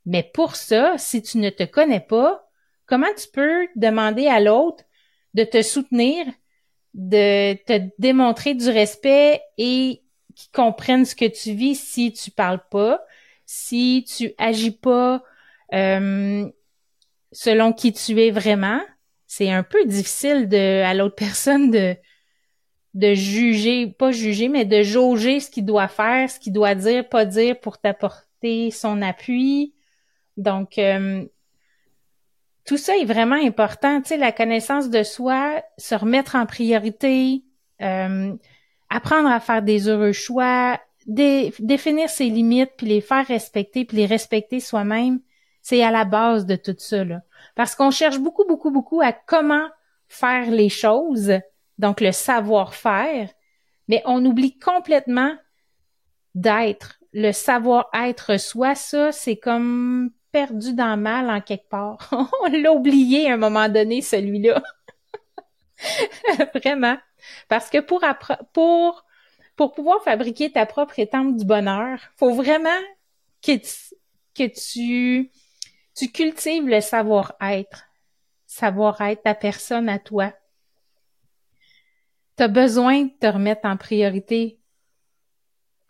Mais 0.08 0.24
pour 0.24 0.56
ça, 0.56 0.98
si 0.98 1.22
tu 1.22 1.38
ne 1.38 1.52
te 1.52 1.64
connais 1.64 2.00
pas, 2.00 2.48
comment 2.92 3.14
tu 3.18 3.30
peux 3.30 3.70
demander 3.78 4.28
à 4.28 4.42
l'autre 4.42 4.84
de 5.34 5.46
te 5.46 5.62
soutenir, 5.62 6.26
de 6.94 7.54
te 7.54 7.90
démontrer 8.00 8.54
du 8.54 8.70
respect 8.70 9.42
et 9.58 10.04
qu'ils 10.36 10.52
comprennent 10.52 11.06
ce 11.06 11.16
que 11.16 11.24
tu 11.24 11.54
vis 11.54 11.80
si 11.80 12.12
tu 12.12 12.32
parles 12.32 12.62
pas, 12.70 13.02
si 13.46 14.06
tu 14.06 14.34
agis 14.38 14.72
pas 14.72 15.24
euh, 15.74 16.46
selon 17.32 17.72
qui 17.72 17.94
tu 17.94 18.22
es 18.22 18.30
vraiment. 18.30 18.82
C'est 19.26 19.50
un 19.50 19.64
peu 19.64 19.86
difficile 19.86 20.54
à 20.54 20.94
l'autre 20.94 21.16
personne 21.18 21.72
de 21.72 21.96
de 22.94 23.14
juger, 23.14 23.88
pas 23.88 24.12
juger, 24.12 24.50
mais 24.50 24.66
de 24.66 24.84
jauger 24.84 25.40
ce 25.40 25.50
qu'il 25.50 25.64
doit 25.64 25.88
faire, 25.88 26.30
ce 26.30 26.38
qu'il 26.42 26.52
doit 26.52 26.76
dire, 26.76 27.08
pas 27.08 27.24
dire 27.24 27.58
pour 27.58 27.78
t'apporter 27.78 28.70
son 28.70 29.02
appui. 29.02 29.74
Donc, 30.36 30.78
euh, 30.78 31.26
tout 32.66 32.78
ça 32.78 32.96
est 32.98 33.06
vraiment 33.06 33.36
important. 33.36 34.02
Tu 34.02 34.10
sais, 34.10 34.18
la 34.18 34.32
connaissance 34.32 34.90
de 34.90 35.04
soi, 35.04 35.64
se 35.78 35.96
remettre 35.96 36.36
en 36.36 36.46
priorité, 36.46 37.44
euh, 37.82 38.34
apprendre 38.90 39.30
à 39.30 39.40
faire 39.40 39.62
des 39.62 39.88
heureux 39.88 40.12
choix, 40.12 40.80
définir 41.08 42.10
ses 42.10 42.30
limites, 42.30 42.72
puis 42.78 42.88
les 42.88 43.02
faire 43.02 43.26
respecter, 43.26 43.86
puis 43.86 43.98
les 43.98 44.06
respecter 44.06 44.60
soi-même, 44.60 45.20
c'est 45.62 45.84
à 45.84 45.92
la 45.92 46.06
base 46.06 46.46
de 46.46 46.56
tout 46.56 46.76
ça. 46.78 47.04
Là. 47.04 47.22
Parce 47.56 47.76
qu'on 47.76 47.92
cherche 47.92 48.20
beaucoup, 48.20 48.46
beaucoup, 48.48 48.72
beaucoup 48.72 49.02
à 49.02 49.12
comment 49.12 49.68
faire 50.08 50.52
les 50.52 50.70
choses, 50.70 51.34
donc 51.78 52.02
le 52.02 52.12
savoir-faire, 52.12 53.30
mais 53.88 54.02
on 54.06 54.24
oublie 54.26 54.58
complètement 54.60 55.34
d'être. 56.36 57.00
Le 57.14 57.32
savoir-être 57.32 58.40
soi, 58.40 58.76
ça, 58.76 59.12
c'est 59.12 59.38
comme 59.38 60.12
perdu 60.32 60.74
dans 60.74 60.98
mal 60.98 61.30
en 61.30 61.42
quelque 61.42 61.70
part. 61.70 62.10
On 62.44 62.50
l'a 62.50 62.72
oublié 62.72 63.30
à 63.30 63.34
un 63.34 63.38
moment 63.38 63.70
donné, 63.70 64.02
celui-là. 64.02 64.62
Vraiment. 66.56 66.98
Parce 67.48 67.70
que 67.70 67.80
pour, 67.80 68.04
pour, 68.54 69.06
pour 69.56 69.74
pouvoir 69.74 70.04
fabriquer 70.04 70.52
ta 70.52 70.66
propre 70.66 71.00
étampe 71.00 71.36
du 71.36 71.46
bonheur, 71.46 72.00
faut 72.18 72.34
vraiment 72.34 72.70
que 73.42 73.58
tu, 73.58 73.96
que 74.36 74.48
tu, 74.48 75.32
tu 75.96 76.12
cultives 76.12 76.68
le 76.68 76.82
savoir-être. 76.82 77.86
Savoir-être, 78.48 79.24
ta 79.24 79.36
personne 79.36 79.90
à 79.90 80.00
toi. 80.00 80.34
Tu 82.38 82.44
as 82.44 82.48
besoin 82.48 83.04
de 83.04 83.12
te 83.20 83.28
remettre 83.28 83.66
en 83.66 83.78
priorité 83.78 84.61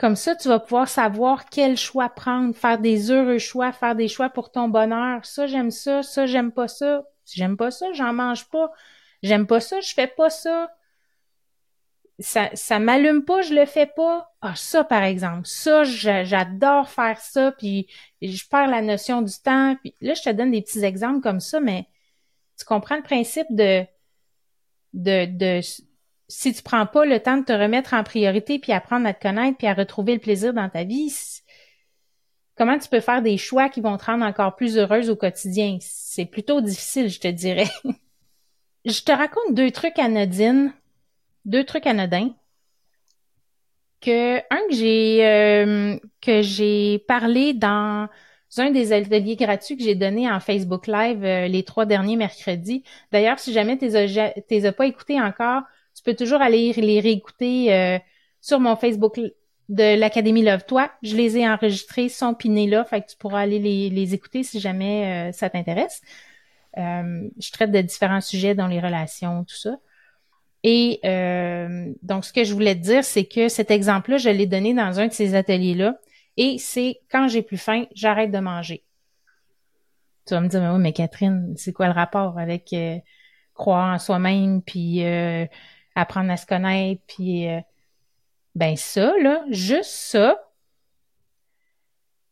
comme 0.01 0.15
ça, 0.15 0.35
tu 0.35 0.47
vas 0.47 0.59
pouvoir 0.59 0.89
savoir 0.89 1.45
quel 1.45 1.77
choix 1.77 2.09
prendre, 2.09 2.55
faire 2.55 2.79
des 2.79 3.11
heureux 3.11 3.37
choix, 3.37 3.71
faire 3.71 3.95
des 3.95 4.07
choix 4.07 4.31
pour 4.31 4.51
ton 4.51 4.67
bonheur. 4.67 5.23
Ça, 5.27 5.45
j'aime 5.45 5.69
ça, 5.69 6.01
ça, 6.01 6.25
j'aime 6.25 6.51
pas 6.51 6.67
ça. 6.67 7.03
Si 7.23 7.37
j'aime 7.37 7.55
pas 7.55 7.69
ça, 7.69 7.93
j'en 7.93 8.11
mange 8.11 8.49
pas. 8.49 8.71
J'aime 9.21 9.45
pas 9.45 9.59
ça, 9.59 9.79
je 9.79 9.93
fais 9.93 10.07
pas 10.07 10.31
ça. 10.31 10.71
Ça, 12.17 12.49
ça 12.55 12.79
m'allume 12.79 13.25
pas, 13.25 13.43
je 13.43 13.53
le 13.53 13.67
fais 13.67 13.85
pas. 13.85 14.33
Ah, 14.41 14.55
ça, 14.55 14.83
par 14.83 15.03
exemple. 15.03 15.45
Ça, 15.45 15.83
j'adore 15.83 16.89
faire 16.89 17.19
ça, 17.19 17.51
puis 17.51 17.87
je 18.23 18.43
perds 18.49 18.69
la 18.69 18.81
notion 18.81 19.21
du 19.21 19.33
temps. 19.33 19.75
Puis 19.83 19.93
là, 20.01 20.15
je 20.15 20.23
te 20.23 20.31
donne 20.31 20.49
des 20.49 20.63
petits 20.63 20.83
exemples 20.83 21.21
comme 21.21 21.39
ça, 21.39 21.59
mais 21.59 21.85
tu 22.57 22.65
comprends 22.65 22.97
le 22.97 23.03
principe 23.03 23.47
de, 23.51 23.85
de, 24.93 25.25
de 25.27 25.61
si 26.31 26.53
tu 26.53 26.63
prends 26.63 26.85
pas 26.85 27.05
le 27.05 27.19
temps 27.19 27.37
de 27.37 27.43
te 27.43 27.51
remettre 27.51 27.93
en 27.93 28.03
priorité 28.03 28.57
puis 28.57 28.71
apprendre 28.71 29.05
à 29.05 29.13
te 29.13 29.21
connaître 29.21 29.57
puis 29.57 29.67
à 29.67 29.73
retrouver 29.73 30.13
le 30.13 30.19
plaisir 30.19 30.53
dans 30.53 30.69
ta 30.69 30.85
vie, 30.85 31.13
comment 32.55 32.79
tu 32.79 32.87
peux 32.87 33.01
faire 33.01 33.21
des 33.21 33.37
choix 33.37 33.67
qui 33.69 33.81
vont 33.81 33.97
te 33.97 34.05
rendre 34.05 34.25
encore 34.25 34.55
plus 34.55 34.77
heureuse 34.77 35.09
au 35.09 35.15
quotidien? 35.15 35.77
C'est 35.81 36.25
plutôt 36.25 36.61
difficile, 36.61 37.09
je 37.09 37.19
te 37.19 37.27
dirais. 37.27 37.69
je 38.85 39.01
te 39.01 39.11
raconte 39.11 39.53
deux 39.53 39.71
trucs 39.71 39.99
anodines, 39.99 40.73
deux 41.43 41.65
trucs 41.65 41.85
anodins. 41.85 42.33
Que 43.99 44.37
un 44.37 44.67
que 44.69 44.73
j'ai 44.73 45.27
euh, 45.27 45.97
que 46.21 46.41
j'ai 46.41 46.99
parlé 47.07 47.53
dans 47.53 48.07
un 48.57 48.71
des 48.71 48.93
ateliers 48.93 49.35
gratuits 49.35 49.77
que 49.77 49.83
j'ai 49.83 49.95
donné 49.95 50.31
en 50.31 50.39
Facebook 50.39 50.87
Live 50.87 51.23
euh, 51.23 51.47
les 51.47 51.63
trois 51.63 51.85
derniers 51.85 52.15
mercredis. 52.15 52.83
D'ailleurs, 53.11 53.37
si 53.37 53.53
jamais 53.53 53.77
tu 53.77 53.85
les 53.85 54.65
as 54.65 54.71
pas 54.71 54.87
écoutés 54.87 55.21
encore, 55.21 55.61
tu 56.01 56.11
peux 56.11 56.15
toujours 56.15 56.41
aller 56.41 56.73
les 56.73 56.99
réécouter 56.99 57.73
euh, 57.73 57.99
sur 58.39 58.59
mon 58.59 58.75
Facebook 58.75 59.19
de 59.69 59.99
l'Académie 59.99 60.41
Love 60.41 60.65
Toi. 60.65 60.91
Je 61.03 61.15
les 61.15 61.37
ai 61.37 61.47
enregistrés, 61.47 62.09
sont 62.09 62.33
pinés 62.33 62.67
là, 62.67 62.83
fait 62.83 63.01
que 63.01 63.11
tu 63.11 63.17
pourras 63.17 63.41
aller 63.41 63.59
les, 63.59 63.89
les 63.89 64.13
écouter 64.15 64.43
si 64.43 64.59
jamais 64.59 65.29
euh, 65.29 65.31
ça 65.31 65.49
t'intéresse. 65.49 66.01
Euh, 66.77 67.29
je 67.39 67.51
traite 67.51 67.71
de 67.71 67.81
différents 67.81 68.21
sujets 68.21 68.55
dans 68.55 68.67
les 68.67 68.79
relations, 68.79 69.43
tout 69.43 69.55
ça. 69.55 69.77
Et 70.63 70.99
euh, 71.05 71.91
donc, 72.01 72.25
ce 72.25 72.33
que 72.33 72.43
je 72.43 72.53
voulais 72.53 72.75
te 72.75 72.81
dire, 72.81 73.03
c'est 73.03 73.25
que 73.25 73.47
cet 73.47 73.69
exemple-là, 73.69 74.17
je 74.17 74.29
l'ai 74.29 74.47
donné 74.47 74.73
dans 74.73 74.99
un 74.99 75.07
de 75.07 75.13
ces 75.13 75.35
ateliers-là. 75.35 75.97
Et 76.37 76.57
c'est 76.57 76.99
quand 77.11 77.27
j'ai 77.27 77.41
plus 77.43 77.57
faim, 77.57 77.85
j'arrête 77.93 78.31
de 78.31 78.39
manger. 78.39 78.83
Tu 80.25 80.33
vas 80.33 80.41
me 80.41 80.47
dire, 80.47 80.61
mais 80.61 80.69
oui, 80.69 80.79
mais 80.79 80.93
Catherine, 80.93 81.53
c'est 81.57 81.73
quoi 81.73 81.87
le 81.87 81.93
rapport 81.93 82.39
avec 82.39 82.73
euh, 82.73 82.97
croire 83.53 83.93
en 83.93 83.99
soi-même, 83.99 84.61
puis 84.61 85.03
euh, 85.03 85.45
apprendre 85.95 86.31
à 86.31 86.37
se 86.37 86.45
connaître, 86.45 87.01
puis 87.07 87.47
ben 88.55 88.75
ça, 88.75 89.13
là, 89.19 89.43
juste 89.49 89.91
ça, 89.91 90.37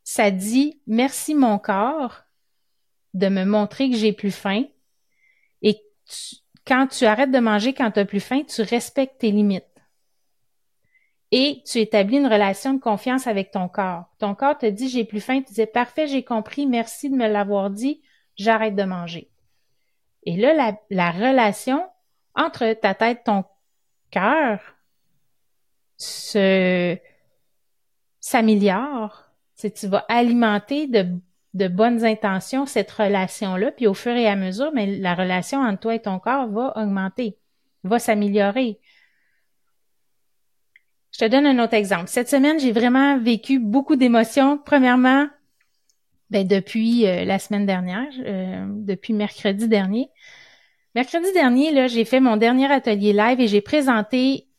ça 0.04 0.32
dit 0.32 0.82
merci 0.88 1.36
mon 1.36 1.60
corps 1.60 2.24
de 3.14 3.28
me 3.28 3.46
montrer 3.46 3.90
que 3.90 3.96
j'ai 3.96 4.14
plus 4.14 4.36
faim. 4.36 4.64
Et 5.62 5.82
quand 6.66 6.88
tu 6.88 7.06
arrêtes 7.06 7.32
de 7.32 7.40
manger 7.40 7.74
quand 7.74 7.92
tu 7.92 8.00
as 8.00 8.06
plus 8.06 8.20
faim, 8.20 8.42
tu 8.44 8.62
respectes 8.62 9.20
tes 9.20 9.32
limites. 9.32 9.66
Et 11.32 11.62
tu 11.66 11.78
établis 11.78 12.18
une 12.18 12.28
relation 12.28 12.74
de 12.74 12.80
confiance 12.80 13.28
avec 13.28 13.52
ton 13.52 13.68
corps. 13.68 14.06
Ton 14.18 14.34
corps 14.34 14.58
te 14.58 14.66
dit 14.66 14.90
j'ai 14.90 15.06
plus 15.06 15.22
faim, 15.22 15.42
tu 15.42 15.54
dis 15.54 15.66
parfait, 15.68 16.08
j'ai 16.08 16.24
compris, 16.24 16.66
merci 16.66 17.10
de 17.10 17.16
me 17.16 17.28
l'avoir 17.28 17.70
dit, 17.70 18.02
j'arrête 18.36 18.76
de 18.76 18.84
manger. 18.84 19.30
Et 20.24 20.38
là, 20.38 20.54
la, 20.54 20.78
la 20.90 21.12
relation 21.12 21.84
entre 22.36 22.74
ta 22.74 22.94
tête 22.94 23.24
ton 23.26 23.44
cœur 24.12 24.60
se 25.98 26.98
s'améliore. 28.20 29.26
Tu 29.58 29.88
vas 29.88 30.06
alimenter 30.08 30.88
de 30.88 31.20
de 31.54 31.68
bonnes 31.68 32.06
intentions 32.06 32.66
cette 32.66 32.92
relation-là, 32.92 33.72
puis 33.72 33.88
au 33.88 33.94
fur 33.94 34.12
et 34.12 34.28
à 34.28 34.36
mesure, 34.36 34.72
mais 34.74 34.98
la 34.98 35.16
relation 35.16 35.60
entre 35.60 35.80
toi 35.80 35.96
et 35.96 36.02
ton 36.02 36.20
corps 36.20 36.48
va 36.48 36.74
augmenter, 36.78 37.38
va 37.84 38.00
s'améliorer. 38.00 38.80
Je 41.12 41.20
te 41.20 41.26
donne 41.26 41.48
un 41.48 41.64
autre 41.64 41.74
exemple. 41.74 42.08
Cette 42.08 42.30
semaine, 42.30 42.60
j'ai 42.60 42.72
vraiment 42.72 43.18
vécu 43.18 43.60
beaucoup 43.60 43.96
d'émotions. 43.96 44.58
Premièrement, 44.58 45.28
ben 46.30 46.48
depuis 46.48 47.08
euh, 47.08 47.26
la 47.26 47.40
semaine 47.40 47.66
dernière, 47.66 48.08
euh, 48.20 48.66
depuis 48.70 49.14
mercredi 49.14 49.68
dernier. 49.68 50.10
Mercredi 51.00 51.32
dernier, 51.32 51.88
j'ai 51.88 52.04
fait 52.04 52.20
mon 52.20 52.36
dernier 52.36 52.70
atelier 52.70 53.14
live 53.14 53.40
et 53.40 53.48
j'ai 53.48 53.62
présenté 53.62 54.50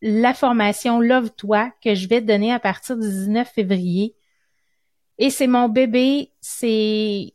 la 0.00 0.32
formation 0.32 0.98
Love 0.98 1.28
Toi 1.36 1.70
que 1.84 1.94
je 1.94 2.08
vais 2.08 2.22
te 2.22 2.26
donner 2.26 2.54
à 2.54 2.58
partir 2.58 2.96
du 2.96 3.06
19 3.06 3.46
février. 3.46 4.16
Et 5.18 5.28
c'est 5.28 5.46
mon 5.46 5.68
bébé, 5.68 6.32
c'est 6.40 7.34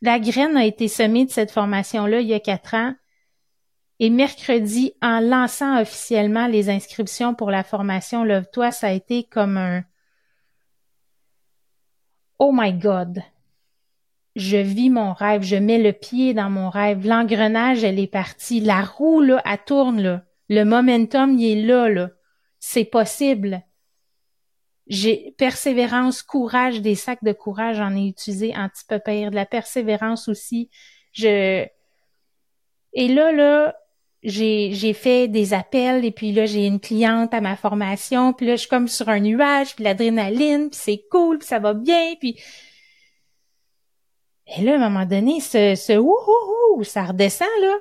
la 0.00 0.18
graine 0.18 0.56
a 0.56 0.64
été 0.64 0.88
semée 0.88 1.26
de 1.26 1.30
cette 1.30 1.50
formation-là 1.50 2.22
il 2.22 2.26
y 2.26 2.32
a 2.32 2.40
quatre 2.40 2.72
ans. 2.72 2.94
Et 3.98 4.08
mercredi, 4.08 4.94
en 5.02 5.20
lançant 5.20 5.78
officiellement 5.78 6.46
les 6.46 6.70
inscriptions 6.70 7.34
pour 7.34 7.50
la 7.50 7.64
formation 7.64 8.24
Love-toi, 8.24 8.70
ça 8.70 8.86
a 8.86 8.92
été 8.92 9.24
comme 9.24 9.58
un 9.58 9.84
Oh 12.38 12.50
my 12.50 12.72
God! 12.72 13.22
Je 14.36 14.56
vis 14.56 14.90
mon 14.90 15.12
rêve, 15.12 15.42
je 15.42 15.56
mets 15.56 15.78
le 15.78 15.92
pied 15.92 16.34
dans 16.34 16.50
mon 16.50 16.68
rêve. 16.68 17.06
L'engrenage, 17.06 17.84
elle 17.84 18.00
est 18.00 18.08
partie. 18.08 18.60
La 18.60 18.82
roue, 18.82 19.20
là, 19.20 19.40
elle 19.44 19.58
tourne, 19.64 20.00
là. 20.00 20.22
Le 20.48 20.64
momentum, 20.64 21.38
il 21.38 21.58
est 21.58 21.62
là, 21.62 21.88
là. 21.88 22.10
C'est 22.58 22.84
possible. 22.84 23.62
J'ai 24.86 25.34
persévérance, 25.38 26.22
courage, 26.22 26.82
des 26.82 26.94
sacs 26.94 27.24
de 27.24 27.32
courage, 27.32 27.76
j'en 27.76 27.96
ai 27.96 28.06
utilisé 28.06 28.54
un 28.54 28.68
petit 28.68 28.84
peu 28.86 28.98
pire, 28.98 29.30
de 29.30 29.36
la 29.36 29.46
persévérance 29.46 30.28
aussi. 30.28 30.68
Je 31.12 31.66
et 32.96 33.08
là 33.08 33.32
là, 33.32 33.74
j'ai 34.22 34.92
fait 34.92 35.28
des 35.28 35.54
appels 35.54 36.04
et 36.04 36.10
puis 36.10 36.32
là 36.32 36.46
j'ai 36.46 36.66
une 36.66 36.80
cliente 36.80 37.32
à 37.32 37.40
ma 37.40 37.56
formation, 37.56 38.32
puis 38.32 38.46
là 38.46 38.56
je 38.56 38.60
suis 38.60 38.68
comme 38.68 38.88
sur 38.88 39.08
un 39.08 39.20
nuage, 39.20 39.74
puis 39.74 39.84
l'adrénaline, 39.84 40.70
puis 40.70 40.80
c'est 40.80 41.04
cool, 41.10 41.38
puis 41.38 41.48
ça 41.48 41.58
va 41.58 41.74
bien, 41.74 42.14
puis 42.20 42.38
et 44.46 44.62
là 44.62 44.72
à 44.72 44.76
un 44.76 44.88
moment 44.90 45.06
donné 45.06 45.40
ce 45.40 45.74
ce 45.74 45.98
ouh 45.98 46.84
ça 46.84 47.04
redescend 47.04 47.48
là. 47.60 47.76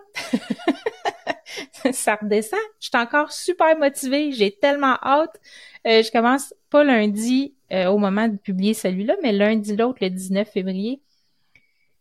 ça 1.91 2.15
redescend. 2.15 2.59
Je 2.79 2.87
suis 2.87 2.97
encore 2.97 3.31
super 3.31 3.77
motivée, 3.77 4.31
j'ai 4.31 4.51
tellement 4.51 4.97
hâte. 5.01 5.39
Euh, 5.87 6.01
je 6.01 6.11
commence 6.11 6.53
pas 6.69 6.83
lundi 6.83 7.55
euh, 7.71 7.87
au 7.87 7.97
moment 7.97 8.27
de 8.27 8.37
publier 8.37 8.73
celui-là, 8.73 9.15
mais 9.21 9.31
lundi 9.31 9.75
l'autre, 9.75 9.99
le 10.01 10.09
19 10.09 10.49
février. 10.49 11.01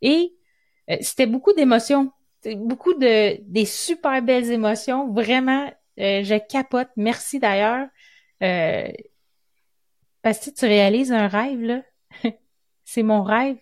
Et 0.03 0.35
euh, 0.91 0.97
c'était 1.01 1.27
beaucoup 1.27 1.53
d'émotions, 1.53 2.13
beaucoup 2.57 2.95
de 2.95 3.41
des 3.43 3.65
super 3.65 4.23
belles 4.23 4.51
émotions. 4.51 5.13
Vraiment, 5.13 5.73
je 5.97 6.39
capote. 6.47 6.89
Merci 6.97 7.39
d'ailleurs. 7.39 7.87
parce 10.23 10.39
que 10.39 10.51
tu 10.51 10.65
réalises 10.67 11.13
un 11.13 11.29
rêve, 11.29 11.61
là? 11.63 11.83
C'est 12.85 13.03
mon 13.03 13.23
rêve. 13.23 13.57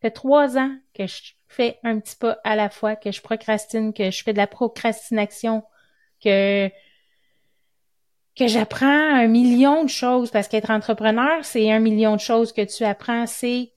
Fait 0.00 0.10
trois 0.10 0.56
ans 0.56 0.74
que 0.94 1.06
je 1.06 1.32
fais 1.48 1.78
un 1.82 2.00
petit 2.00 2.16
pas 2.16 2.38
à 2.44 2.56
la 2.56 2.70
fois, 2.70 2.96
que 2.96 3.12
je 3.12 3.20
procrastine, 3.20 3.92
que 3.92 4.10
je 4.10 4.22
fais 4.22 4.32
de 4.32 4.38
la 4.38 4.46
procrastination, 4.46 5.62
que 6.22 6.70
que 8.36 8.46
j'apprends 8.46 8.86
un 8.86 9.26
million 9.26 9.84
de 9.84 9.90
choses 9.90 10.30
parce 10.30 10.48
qu'être 10.48 10.70
entrepreneur, 10.70 11.44
c'est 11.44 11.70
un 11.70 11.80
million 11.80 12.16
de 12.16 12.20
choses 12.20 12.52
que 12.52 12.62
tu 12.62 12.84
apprends. 12.84 13.26
C'est 13.26 13.72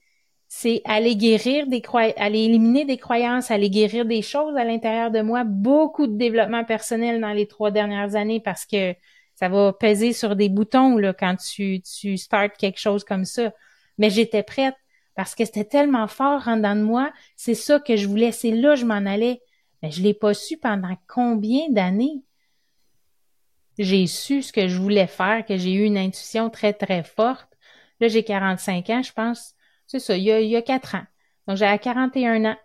c'est 0.48 0.82
aller 0.84 1.16
guérir 1.16 1.66
des 1.66 1.80
croyances, 1.80 2.14
aller 2.16 2.44
éliminer 2.44 2.84
des 2.84 2.96
croyances, 2.96 3.50
aller 3.50 3.70
guérir 3.70 4.04
des 4.06 4.22
choses 4.22 4.56
à 4.56 4.64
l'intérieur 4.64 5.10
de 5.10 5.20
moi. 5.20 5.42
Beaucoup 5.44 6.06
de 6.06 6.16
développement 6.16 6.64
personnel 6.64 7.20
dans 7.20 7.32
les 7.32 7.48
trois 7.48 7.70
dernières 7.72 8.14
années 8.14 8.40
parce 8.40 8.64
que 8.64 8.94
ça 9.34 9.48
va 9.48 9.72
peser 9.72 10.12
sur 10.12 10.36
des 10.36 10.48
boutons 10.48 10.96
là 10.96 11.12
quand 11.12 11.36
tu 11.36 11.82
tu 11.82 12.16
startes 12.16 12.56
quelque 12.56 12.78
chose 12.78 13.04
comme 13.04 13.24
ça. 13.24 13.52
Mais 13.98 14.10
j'étais 14.10 14.44
prête 14.44 14.76
parce 15.14 15.34
que 15.34 15.44
c'était 15.44 15.64
tellement 15.64 16.08
fort 16.08 16.48
en 16.48 16.56
dedans 16.56 16.76
de 16.76 16.82
moi. 16.82 17.12
C'est 17.36 17.54
ça 17.54 17.80
que 17.80 17.96
je 17.96 18.06
voulais. 18.06 18.32
C'est 18.32 18.50
là 18.50 18.74
que 18.74 18.80
je 18.80 18.84
m'en 18.84 19.06
allais. 19.06 19.40
Mais 19.82 19.90
je 19.90 20.02
l'ai 20.02 20.14
pas 20.14 20.34
su 20.34 20.56
pendant 20.56 20.96
combien 21.06 21.68
d'années? 21.70 22.22
j'ai 23.78 24.06
su 24.06 24.42
ce 24.42 24.52
que 24.52 24.68
je 24.68 24.78
voulais 24.78 25.06
faire, 25.06 25.44
que 25.44 25.56
j'ai 25.56 25.72
eu 25.72 25.84
une 25.84 25.98
intuition 25.98 26.50
très, 26.50 26.72
très 26.72 27.02
forte. 27.02 27.48
Là, 28.00 28.08
j'ai 28.08 28.22
45 28.24 28.90
ans, 28.90 29.02
je 29.02 29.12
pense. 29.12 29.54
C'est 29.86 29.98
ça, 29.98 30.16
il 30.16 30.24
y 30.24 30.32
a, 30.32 30.40
il 30.40 30.48
y 30.48 30.56
a 30.56 30.62
4 30.62 30.94
ans. 30.94 31.06
Donc, 31.46 31.56
j'avais 31.56 31.78
41 31.78 32.44
ans. 32.44 32.56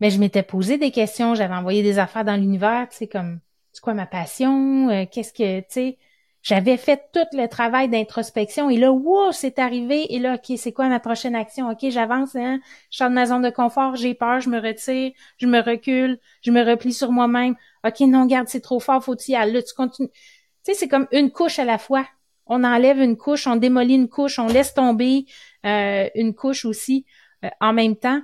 Mais 0.00 0.10
je 0.10 0.18
m'étais 0.18 0.42
posé 0.42 0.76
des 0.76 0.90
questions, 0.90 1.34
j'avais 1.34 1.54
envoyé 1.54 1.82
des 1.82 1.98
affaires 1.98 2.24
dans 2.24 2.36
l'univers, 2.36 2.86
tu 2.90 2.96
sais, 2.96 3.06
comme, 3.06 3.40
c'est 3.72 3.80
quoi 3.80 3.94
ma 3.94 4.06
passion? 4.06 4.90
Euh, 4.90 5.06
qu'est-ce 5.10 5.32
que, 5.32 5.60
tu 5.60 5.66
sais, 5.70 5.98
j'avais 6.46 6.76
fait 6.76 7.08
tout 7.12 7.26
le 7.32 7.48
travail 7.48 7.88
d'introspection 7.88 8.70
et 8.70 8.76
là, 8.76 8.92
wow, 8.92 9.32
c'est 9.32 9.58
arrivé. 9.58 10.14
Et 10.14 10.20
là, 10.20 10.34
OK, 10.34 10.56
c'est 10.56 10.70
quoi 10.70 10.86
ma 10.86 11.00
prochaine 11.00 11.34
action? 11.34 11.68
OK, 11.68 11.90
j'avance, 11.90 12.36
hein? 12.36 12.60
Je 12.88 12.98
sors 12.98 13.08
de 13.08 13.14
ma 13.14 13.26
zone 13.26 13.42
de 13.42 13.50
confort, 13.50 13.96
j'ai 13.96 14.14
peur, 14.14 14.40
je 14.40 14.48
me 14.48 14.60
retire, 14.60 15.10
je 15.38 15.46
me 15.48 15.60
recule, 15.60 16.20
je 16.42 16.52
me 16.52 16.62
replie 16.62 16.92
sur 16.92 17.10
moi-même. 17.10 17.56
OK, 17.84 17.98
non, 18.02 18.26
garde, 18.26 18.46
c'est 18.46 18.60
trop 18.60 18.78
fort, 18.78 19.02
faut 19.02 19.16
y 19.26 19.34
aller. 19.34 19.54
Là, 19.54 19.62
tu 19.62 19.74
continues. 19.74 20.08
Tu 20.08 20.14
sais, 20.62 20.74
c'est 20.74 20.86
comme 20.86 21.08
une 21.10 21.32
couche 21.32 21.58
à 21.58 21.64
la 21.64 21.78
fois. 21.78 22.06
On 22.46 22.62
enlève 22.62 23.00
une 23.00 23.16
couche, 23.16 23.48
on 23.48 23.56
démolit 23.56 23.96
une 23.96 24.08
couche, 24.08 24.38
on 24.38 24.46
laisse 24.46 24.72
tomber 24.72 25.24
euh, 25.64 26.08
une 26.14 26.32
couche 26.32 26.64
aussi 26.64 27.06
euh, 27.44 27.48
en 27.60 27.72
même 27.72 27.96
temps. 27.96 28.22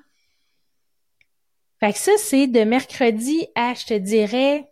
Fait 1.81 1.93
que 1.93 1.99
ça, 1.99 2.13
c'est 2.19 2.47
de 2.47 2.63
mercredi 2.63 3.49
à, 3.57 3.75
je 3.75 3.85
te 3.85 3.95
dirais, 3.95 4.72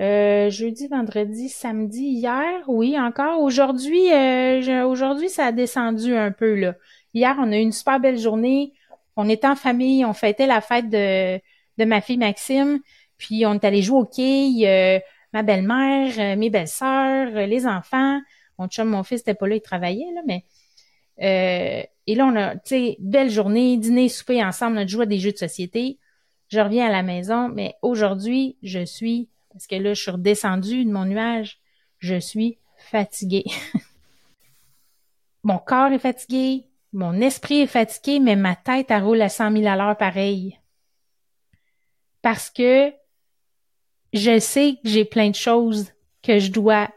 euh, 0.00 0.48
jeudi, 0.48 0.86
vendredi, 0.86 1.48
samedi, 1.48 2.04
hier, 2.04 2.62
oui, 2.68 2.98
encore. 2.98 3.40
Aujourd'hui, 3.40 4.12
euh, 4.12 4.86
aujourd'hui, 4.86 5.28
ça 5.28 5.46
a 5.46 5.52
descendu 5.52 6.14
un 6.14 6.30
peu 6.30 6.54
là. 6.54 6.74
Hier, 7.14 7.34
on 7.40 7.50
a 7.50 7.56
eu 7.56 7.60
une 7.60 7.72
super 7.72 7.98
belle 7.98 8.18
journée. 8.18 8.72
On 9.16 9.28
était 9.28 9.48
en 9.48 9.56
famille, 9.56 10.04
on 10.04 10.12
fêtait 10.12 10.46
la 10.46 10.60
fête 10.60 10.88
de, 10.88 11.38
de 11.78 11.84
ma 11.84 12.00
fille 12.00 12.18
Maxime, 12.18 12.78
puis 13.16 13.44
on 13.44 13.54
est 13.54 13.64
allé 13.64 13.82
jouer 13.82 13.98
au 13.98 14.04
quai. 14.04 14.52
Euh, 14.68 15.00
ma 15.32 15.42
belle-mère, 15.42 16.36
mes 16.36 16.48
belles-sœurs, 16.48 17.30
les 17.32 17.66
enfants. 17.66 18.20
Mon 18.58 18.68
chum, 18.68 18.88
mon 18.88 19.02
fils 19.02 19.20
n'était 19.22 19.34
pas 19.34 19.48
là, 19.48 19.56
il 19.56 19.60
travaillait 19.60 20.12
là, 20.14 20.22
mais 20.26 20.44
et 21.20 22.14
là 22.14 22.26
on 22.26 22.36
a, 22.36 22.54
tu 22.54 22.60
sais, 22.64 22.96
belle 23.00 23.28
journée, 23.28 23.76
dîner, 23.76 24.08
souper 24.08 24.42
ensemble, 24.44 24.88
joué 24.88 25.02
à 25.02 25.06
des 25.06 25.18
jeux 25.18 25.32
de 25.32 25.36
société. 25.36 25.98
Je 26.48 26.60
reviens 26.60 26.86
à 26.86 26.90
la 26.90 27.02
maison, 27.02 27.48
mais 27.48 27.74
aujourd'hui, 27.82 28.56
je 28.62 28.84
suis 28.84 29.28
parce 29.58 29.66
que 29.66 29.74
là, 29.74 29.92
je 29.92 30.00
suis 30.00 30.12
redescendue 30.12 30.84
de 30.84 30.92
mon 30.92 31.04
nuage. 31.04 31.58
Je 31.98 32.20
suis 32.20 32.60
fatiguée. 32.76 33.44
mon 35.42 35.58
corps 35.58 35.90
est 35.90 35.98
fatigué, 35.98 36.68
mon 36.92 37.20
esprit 37.20 37.62
est 37.62 37.66
fatigué, 37.66 38.20
mais 38.20 38.36
ma 38.36 38.54
tête, 38.54 38.92
elle 38.92 39.02
roule 39.02 39.20
à 39.20 39.28
100 39.28 39.56
000 39.56 39.66
à 39.66 39.74
l'heure 39.74 39.96
pareil. 39.96 40.60
Parce 42.22 42.50
que 42.50 42.92
je 44.12 44.38
sais 44.38 44.74
que 44.80 44.88
j'ai 44.88 45.04
plein 45.04 45.30
de 45.30 45.34
choses 45.34 45.90
que 46.22 46.38
je 46.38 46.52
dois 46.52 46.88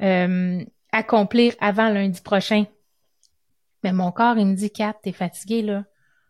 euh, 0.00 0.64
accomplir 0.92 1.56
avant 1.58 1.88
lundi 1.88 2.20
prochain. 2.20 2.66
Mais 3.82 3.92
mon 3.92 4.12
corps, 4.12 4.38
il 4.38 4.46
me 4.46 4.54
dit, 4.54 4.70
Kat, 4.70 4.94
t'es 5.02 5.10
fatigué, 5.10 5.62
là. 5.62 5.86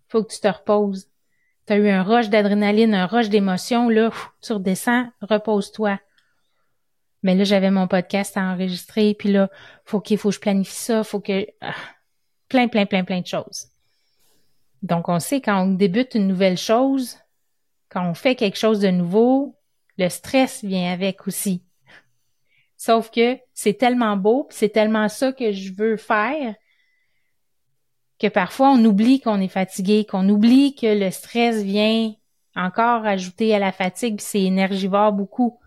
faut 0.09 0.25
que 0.25 0.33
tu 0.33 0.41
te 0.41 0.49
reposes. 0.49 1.10
Tu 1.67 1.73
as 1.73 1.77
eu 1.77 1.89
un 1.89 2.03
rush 2.03 2.29
d'adrénaline, 2.29 2.95
un 2.95 3.07
rush 3.07 3.29
d'émotion, 3.29 3.89
là, 3.89 4.11
tu 4.41 4.53
redescends, 4.53 5.09
repose-toi. 5.21 5.99
Mais 7.23 7.35
là, 7.35 7.45
j'avais 7.45 7.71
mon 7.71 7.87
podcast 7.87 8.37
à 8.37 8.43
enregistrer, 8.43 9.15
puis 9.15 9.31
là, 9.31 9.51
faut 9.85 10.01
qu'il 10.01 10.19
faut 10.19 10.31
que 10.31 10.37
je 10.37 10.41
planifie 10.41 10.75
ça, 10.75 11.05
faut 11.05 11.21
que... 11.21 11.47
Ah, 11.61 11.75
plein, 12.49 12.69
plein, 12.69 12.87
plein, 12.87 13.05
plein 13.05 13.21
de 13.21 13.27
choses. 13.27 13.69
Donc, 14.83 15.09
on 15.09 15.21
sait 15.21 15.41
quand 15.41 15.63
on 15.63 15.73
débute 15.73 16.15
une 16.15 16.27
nouvelle 16.27 16.59
chose, 16.59 17.19
quand 17.91 18.09
on 18.09 18.15
fait 18.15 18.35
quelque 18.35 18.59
chose 18.59 18.81
de 18.81 18.89
nouveau, 18.89 19.57
le 19.99 20.09
stress 20.09 20.65
vient 20.65 20.93
avec 20.93 21.27
aussi. 21.27 21.63
Sauf 22.77 23.11
que 23.11 23.39
c'est 23.53 23.75
tellement 23.75 24.17
beau, 24.17 24.49
c'est 24.51 24.71
tellement 24.71 25.09
ça 25.09 25.33
que 25.33 25.53
je 25.53 25.73
veux 25.75 25.99
faire 25.99 26.55
que 28.21 28.27
parfois 28.29 28.71
on 28.71 28.85
oublie 28.85 29.21
qu'on 29.21 29.41
est 29.41 29.49
fatigué, 29.49 30.05
qu'on 30.05 30.29
oublie 30.29 30.75
que 30.75 30.87
le 30.87 31.11
stress 31.11 31.63
vient 31.63 32.13
encore 32.55 33.07
ajouter 33.07 33.55
à 33.55 33.59
la 33.59 33.73
fatigue, 33.73 34.17
puis 34.17 34.27
c'est 34.27 34.43
énergivore 34.43 35.13
beaucoup. 35.13 35.59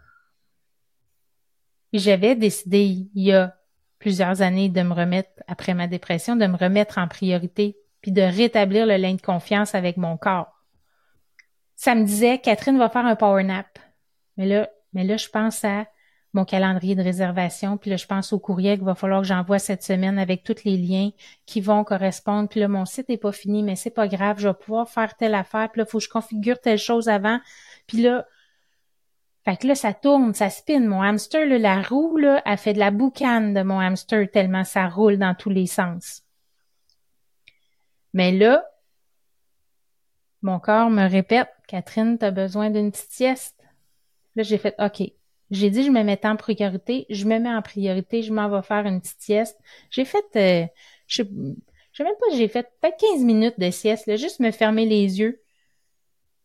J'avais 1.91 2.35
décidé 2.35 3.07
il 3.13 3.23
y 3.23 3.33
a 3.33 3.55
plusieurs 3.99 4.41
années 4.41 4.69
de 4.69 4.81
me 4.81 4.93
remettre, 4.93 5.29
après 5.47 5.73
ma 5.73 5.87
dépression, 5.87 6.35
de 6.35 6.45
me 6.45 6.57
remettre 6.57 6.97
en 6.97 7.07
priorité, 7.07 7.77
puis 8.01 8.11
de 8.11 8.21
rétablir 8.21 8.85
le 8.85 8.97
lien 8.97 9.13
de 9.13 9.21
confiance 9.21 9.75
avec 9.75 9.97
mon 9.97 10.17
corps. 10.17 10.51
Ça 11.75 11.95
me 11.95 12.03
disait, 12.03 12.39
Catherine 12.39 12.77
va 12.77 12.89
faire 12.89 13.05
un 13.05 13.15
power 13.15 13.43
nap. 13.43 13.79
Mais 14.37 14.45
là, 14.45 14.69
mais 14.93 15.03
là, 15.03 15.17
je 15.17 15.29
pense 15.29 15.63
à 15.63 15.85
mon 16.33 16.45
calendrier 16.45 16.95
de 16.95 17.03
réservation. 17.03 17.77
Puis 17.77 17.91
là, 17.91 17.97
je 17.97 18.07
pense 18.07 18.33
au 18.33 18.39
courrier 18.39 18.75
qu'il 18.75 18.85
va 18.85 18.95
falloir 18.95 19.21
que 19.21 19.27
j'envoie 19.27 19.59
cette 19.59 19.83
semaine 19.83 20.17
avec 20.17 20.43
tous 20.43 20.63
les 20.65 20.77
liens 20.77 21.11
qui 21.45 21.61
vont 21.61 21.83
correspondre. 21.83 22.49
Puis 22.49 22.59
là, 22.59 22.67
mon 22.67 22.85
site 22.85 23.09
est 23.09 23.17
pas 23.17 23.31
fini, 23.31 23.63
mais 23.63 23.75
c'est 23.75 23.91
pas 23.91 24.07
grave, 24.07 24.39
je 24.39 24.47
vais 24.47 24.53
pouvoir 24.53 24.89
faire 24.89 25.15
telle 25.15 25.35
affaire. 25.35 25.69
Puis 25.71 25.79
là, 25.79 25.85
il 25.87 25.91
faut 25.91 25.99
que 25.99 26.03
je 26.03 26.09
configure 26.09 26.59
telle 26.59 26.79
chose 26.79 27.07
avant. 27.07 27.39
Puis 27.87 28.01
là, 28.01 28.25
fait 29.45 29.57
que 29.57 29.67
là, 29.67 29.75
ça 29.75 29.93
tourne, 29.93 30.33
ça 30.33 30.49
spin. 30.49 30.79
Mon 30.79 31.01
hamster, 31.01 31.45
là, 31.45 31.57
la 31.57 31.81
roue, 31.81 32.17
là, 32.17 32.41
a 32.45 32.57
fait 32.57 32.73
de 32.73 32.79
la 32.79 32.91
boucane 32.91 33.53
de 33.53 33.61
mon 33.61 33.79
hamster 33.79 34.29
tellement 34.31 34.63
ça 34.63 34.87
roule 34.87 35.17
dans 35.17 35.35
tous 35.35 35.49
les 35.49 35.67
sens. 35.67 36.23
Mais 38.13 38.31
là, 38.31 38.63
mon 40.41 40.59
corps 40.59 40.89
me 40.89 41.09
répète, 41.09 41.49
Catherine, 41.67 42.17
tu 42.17 42.25
as 42.25 42.31
besoin 42.31 42.69
d'une 42.69 42.91
petite 42.91 43.11
sieste. 43.11 43.59
Là, 44.35 44.43
j'ai 44.43 44.57
fait, 44.57 44.75
OK, 44.79 45.01
j'ai 45.53 45.69
dit 45.69 45.83
je 45.83 45.91
me 45.91 46.03
mettais 46.03 46.27
en 46.27 46.35
priorité, 46.35 47.05
je 47.09 47.25
me 47.25 47.37
mets 47.37 47.53
en 47.53 47.61
priorité, 47.61 48.23
je 48.23 48.33
m'en 48.33 48.49
vais 48.49 48.63
faire 48.63 48.85
une 48.87 48.99
petite 48.99 49.21
sieste. 49.21 49.59
J'ai 49.91 50.03
fait, 50.03 50.25
euh, 50.35 50.65
je, 51.07 51.23
sais 51.93 52.03
même 52.03 52.15
pas, 52.19 52.35
j'ai 52.35 52.47
fait 52.47 52.67
peut-être 52.81 52.99
15 52.99 53.23
minutes 53.23 53.59
de 53.59 53.69
sieste, 53.69 54.17
juste 54.17 54.39
me 54.39 54.49
fermer 54.49 54.85
les 54.85 55.19
yeux, 55.19 55.43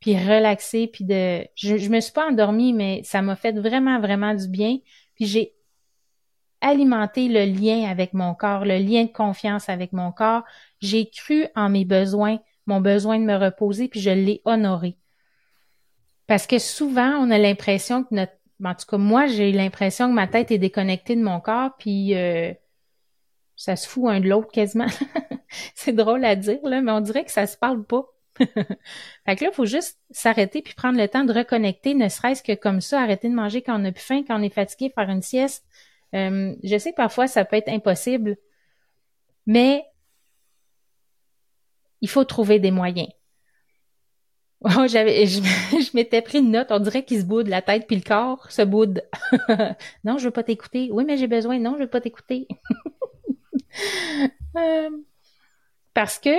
puis 0.00 0.14
relaxer, 0.14 0.88
puis 0.88 1.04
de, 1.04 1.42
je, 1.54 1.78
je 1.78 1.88
me 1.88 2.00
suis 2.00 2.12
pas 2.12 2.28
endormie, 2.28 2.74
mais 2.74 3.02
ça 3.02 3.22
m'a 3.22 3.34
fait 3.34 3.52
vraiment, 3.52 3.98
vraiment 3.98 4.34
du 4.34 4.46
bien. 4.46 4.76
Puis 5.14 5.24
j'ai 5.24 5.54
alimenté 6.60 7.28
le 7.28 7.44
lien 7.46 7.88
avec 7.88 8.12
mon 8.12 8.34
corps, 8.34 8.66
le 8.66 8.76
lien 8.76 9.04
de 9.04 9.12
confiance 9.12 9.70
avec 9.70 9.94
mon 9.94 10.12
corps. 10.12 10.42
J'ai 10.80 11.08
cru 11.08 11.46
en 11.56 11.70
mes 11.70 11.86
besoins, 11.86 12.38
mon 12.66 12.82
besoin 12.82 13.18
de 13.18 13.24
me 13.24 13.36
reposer, 13.36 13.88
puis 13.88 14.00
je 14.00 14.10
l'ai 14.10 14.42
honoré. 14.44 14.96
Parce 16.26 16.46
que 16.46 16.58
souvent, 16.58 17.14
on 17.20 17.30
a 17.30 17.38
l'impression 17.38 18.04
que 18.04 18.14
notre 18.14 18.37
en 18.64 18.74
tout 18.74 18.86
cas, 18.86 18.98
moi, 18.98 19.26
j'ai 19.26 19.52
l'impression 19.52 20.08
que 20.08 20.14
ma 20.14 20.26
tête 20.26 20.50
est 20.50 20.58
déconnectée 20.58 21.16
de 21.16 21.22
mon 21.22 21.40
corps, 21.40 21.76
puis 21.78 22.14
euh, 22.16 22.52
ça 23.56 23.76
se 23.76 23.88
fout 23.88 24.10
un 24.10 24.20
de 24.20 24.28
l'autre 24.28 24.50
quasiment. 24.50 24.86
c'est 25.74 25.92
drôle 25.92 26.24
à 26.24 26.36
dire, 26.36 26.60
là, 26.64 26.80
mais 26.80 26.92
on 26.92 27.00
dirait 27.00 27.24
que 27.24 27.30
ça 27.30 27.46
se 27.46 27.56
parle 27.56 27.84
pas. 27.84 28.06
fait 28.38 29.36
que 29.36 29.44
là, 29.44 29.50
il 29.50 29.54
faut 29.54 29.66
juste 29.66 29.98
s'arrêter 30.10 30.62
puis 30.62 30.74
prendre 30.74 30.98
le 30.98 31.08
temps 31.08 31.24
de 31.24 31.32
reconnecter, 31.32 31.94
ne 31.94 32.08
serait-ce 32.08 32.42
que 32.42 32.54
comme 32.54 32.80
ça, 32.80 33.00
arrêter 33.00 33.28
de 33.28 33.34
manger 33.34 33.62
quand 33.62 33.80
on 33.80 33.84
a 33.84 33.92
plus 33.92 34.02
faim, 34.02 34.22
quand 34.26 34.38
on 34.38 34.42
est 34.42 34.54
fatigué, 34.54 34.92
faire 34.94 35.10
une 35.10 35.22
sieste. 35.22 35.64
Euh, 36.14 36.54
je 36.62 36.78
sais 36.78 36.92
parfois 36.92 37.26
ça 37.26 37.44
peut 37.44 37.56
être 37.56 37.68
impossible, 37.68 38.36
mais 39.46 39.84
il 42.00 42.08
faut 42.08 42.24
trouver 42.24 42.60
des 42.60 42.70
moyens. 42.70 43.08
Oh, 44.64 44.86
j'avais, 44.88 45.26
je, 45.26 45.40
je 45.72 45.96
m'étais 45.96 46.22
pris 46.22 46.38
une 46.38 46.50
note. 46.50 46.68
On 46.70 46.80
dirait 46.80 47.04
qu'il 47.04 47.20
se 47.20 47.24
boude 47.24 47.48
la 47.48 47.62
tête 47.62 47.86
puis 47.86 47.96
le 47.96 48.02
corps 48.02 48.50
se 48.50 48.62
boude. 48.62 49.02
non, 50.04 50.18
je 50.18 50.24
veux 50.24 50.30
pas 50.30 50.42
t'écouter. 50.42 50.88
Oui, 50.92 51.04
mais 51.06 51.16
j'ai 51.16 51.28
besoin. 51.28 51.58
Non, 51.58 51.74
je 51.74 51.82
veux 51.82 51.90
pas 51.90 52.00
t'écouter. 52.00 52.46
Euh, 54.56 54.90
parce 55.94 56.18
que 56.18 56.30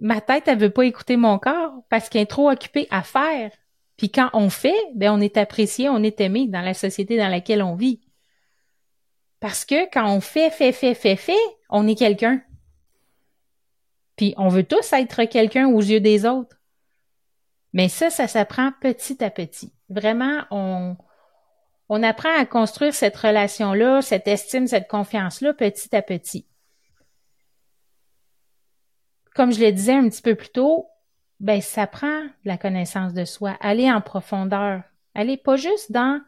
ma 0.00 0.20
tête, 0.20 0.48
elle 0.48 0.58
veut 0.58 0.70
pas 0.70 0.84
écouter 0.84 1.16
mon 1.16 1.38
corps 1.38 1.82
parce 1.88 2.08
qu'elle 2.08 2.22
est 2.22 2.26
trop 2.26 2.50
occupée 2.50 2.86
à 2.90 3.02
faire. 3.02 3.50
Puis 3.96 4.10
quand 4.10 4.28
on 4.34 4.50
fait, 4.50 4.76
ben 4.94 5.12
on 5.12 5.20
est 5.20 5.36
apprécié, 5.38 5.88
on 5.88 6.02
est 6.02 6.20
aimé 6.20 6.46
dans 6.48 6.60
la 6.60 6.74
société 6.74 7.16
dans 7.16 7.28
laquelle 7.28 7.62
on 7.62 7.74
vit. 7.74 8.00
Parce 9.40 9.64
que 9.64 9.90
quand 9.90 10.12
on 10.14 10.20
fait, 10.20 10.50
fait, 10.50 10.72
fait, 10.72 10.94
fait, 10.94 11.16
fait, 11.16 11.36
on 11.70 11.86
est 11.86 11.94
quelqu'un. 11.94 12.42
Puis 14.16 14.34
on 14.36 14.48
veut 14.48 14.64
tous 14.64 14.92
être 14.92 15.24
quelqu'un 15.24 15.68
aux 15.68 15.80
yeux 15.80 16.00
des 16.00 16.26
autres. 16.26 16.57
Mais 17.72 17.88
ça, 17.88 18.10
ça 18.10 18.26
s'apprend 18.28 18.72
petit 18.80 19.22
à 19.22 19.30
petit. 19.30 19.72
Vraiment, 19.88 20.44
on, 20.50 20.96
on 21.88 22.02
apprend 22.02 22.34
à 22.38 22.44
construire 22.44 22.94
cette 22.94 23.16
relation-là, 23.16 24.02
cette 24.02 24.28
estime, 24.28 24.66
cette 24.66 24.88
confiance-là 24.88 25.54
petit 25.54 25.94
à 25.94 26.02
petit. 26.02 26.46
Comme 29.34 29.52
je 29.52 29.60
le 29.60 29.72
disais 29.72 29.94
un 29.94 30.08
petit 30.08 30.22
peu 30.22 30.34
plus 30.34 30.50
tôt, 30.50 30.88
ben, 31.40 31.60
ça 31.60 31.86
prend 31.86 32.24
la 32.44 32.58
connaissance 32.58 33.14
de 33.14 33.24
soi, 33.24 33.56
aller 33.60 33.90
en 33.90 34.00
profondeur. 34.00 34.82
Aller 35.14 35.36
pas 35.36 35.56
juste 35.56 35.92
dans 35.92 36.20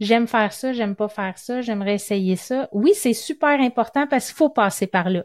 j'aime 0.00 0.26
faire 0.26 0.52
ça, 0.52 0.72
j'aime 0.72 0.96
pas 0.96 1.08
faire 1.08 1.38
ça, 1.38 1.62
j'aimerais 1.62 1.94
essayer 1.94 2.36
ça. 2.36 2.68
Oui, 2.72 2.92
c'est 2.94 3.14
super 3.14 3.60
important 3.60 4.06
parce 4.06 4.26
qu'il 4.26 4.36
faut 4.36 4.50
passer 4.50 4.86
par 4.86 5.10
là. 5.10 5.24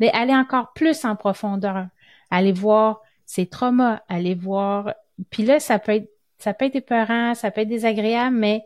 Mais 0.00 0.10
aller 0.10 0.34
encore 0.34 0.72
plus 0.72 1.04
en 1.04 1.16
profondeur. 1.16 1.86
Aller 2.30 2.52
voir 2.52 3.00
ses 3.24 3.46
traumas, 3.46 4.02
aller 4.08 4.34
voir 4.34 4.94
puis 5.30 5.44
là, 5.44 5.60
ça 5.60 5.78
peut 5.78 5.92
être 5.92 6.10
ça 6.38 6.54
peut 6.54 6.64
être 6.64 6.76
épeurant, 6.76 7.34
ça 7.34 7.50
peut 7.52 7.60
être 7.60 7.68
désagréable, 7.68 8.36
mais 8.36 8.64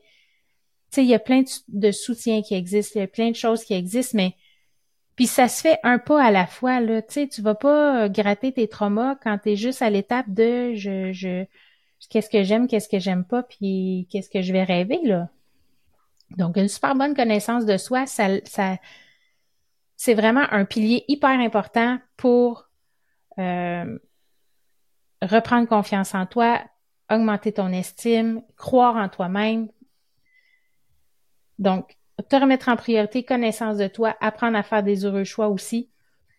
tu 0.91 0.97
sais, 0.97 1.05
il 1.05 1.09
y 1.09 1.15
a 1.15 1.19
plein 1.19 1.43
de, 1.69 1.91
soutiens 1.91 2.41
qui 2.41 2.55
existent, 2.55 2.99
il 2.99 3.03
y 3.03 3.05
a 3.05 3.09
plein 3.09 3.31
de 3.31 3.37
choses 3.37 3.65
qui 3.65 3.75
existent, 3.75 4.17
mais 4.17 4.35
puis 5.15 5.27
ça 5.27 5.49
se 5.49 5.61
fait 5.63 5.79
un 5.83 5.99
pas 5.99 6.23
à 6.23 6.31
la 6.31 6.47
fois, 6.47 6.81
là. 6.81 7.03
Tu 7.03 7.13
sais, 7.13 7.29
tu 7.29 7.43
vas 7.43 7.55
pas 7.55 8.09
gratter 8.09 8.53
tes 8.53 8.69
traumas 8.69 9.17
quand 9.17 9.39
tu 9.39 9.53
es 9.53 9.57
juste 9.57 9.83
à 9.83 9.91
l'étape 9.91 10.27
de 10.29 10.75
je, 10.75 11.13
je 11.13 11.45
qu'est-ce 12.11 12.31
que 12.31 12.43
j'aime, 12.45 12.67
qu'est-ce 12.67 12.89
que 12.89 12.99
j'aime 12.99 13.25
pas, 13.25 13.43
puis 13.43 14.07
qu'est-ce 14.11 14.31
que 14.31 14.43
je 14.43 14.53
vais 14.53 14.65
rêver, 14.65 15.01
là. 15.05 15.29
Donc, 16.37 16.57
une 16.57 16.69
super 16.69 16.95
bonne 16.95 17.15
connaissance 17.15 17.67
de 17.67 17.77
soi, 17.77 18.07
ça, 18.07 18.29
ça 18.45 18.79
c'est 19.97 20.15
vraiment 20.15 20.45
un 20.51 20.65
pilier 20.65 21.05
hyper 21.09 21.39
important 21.41 21.99
pour 22.17 22.69
euh, 23.39 23.99
reprendre 25.23 25.69
confiance 25.69 26.15
en 26.15 26.27
toi, 26.27 26.61
augmenter 27.11 27.53
ton 27.53 27.73
estime, 27.73 28.43
croire 28.57 28.97
en 28.97 29.09
toi-même. 29.09 29.69
Donc, 31.59 31.97
te 32.29 32.37
remettre 32.37 32.69
en 32.69 32.77
priorité, 32.77 33.23
connaissance 33.23 33.77
de 33.77 33.87
toi, 33.87 34.17
apprendre 34.21 34.57
à 34.57 34.63
faire 34.63 34.83
des 34.83 35.05
heureux 35.05 35.25
choix 35.25 35.49
aussi, 35.49 35.91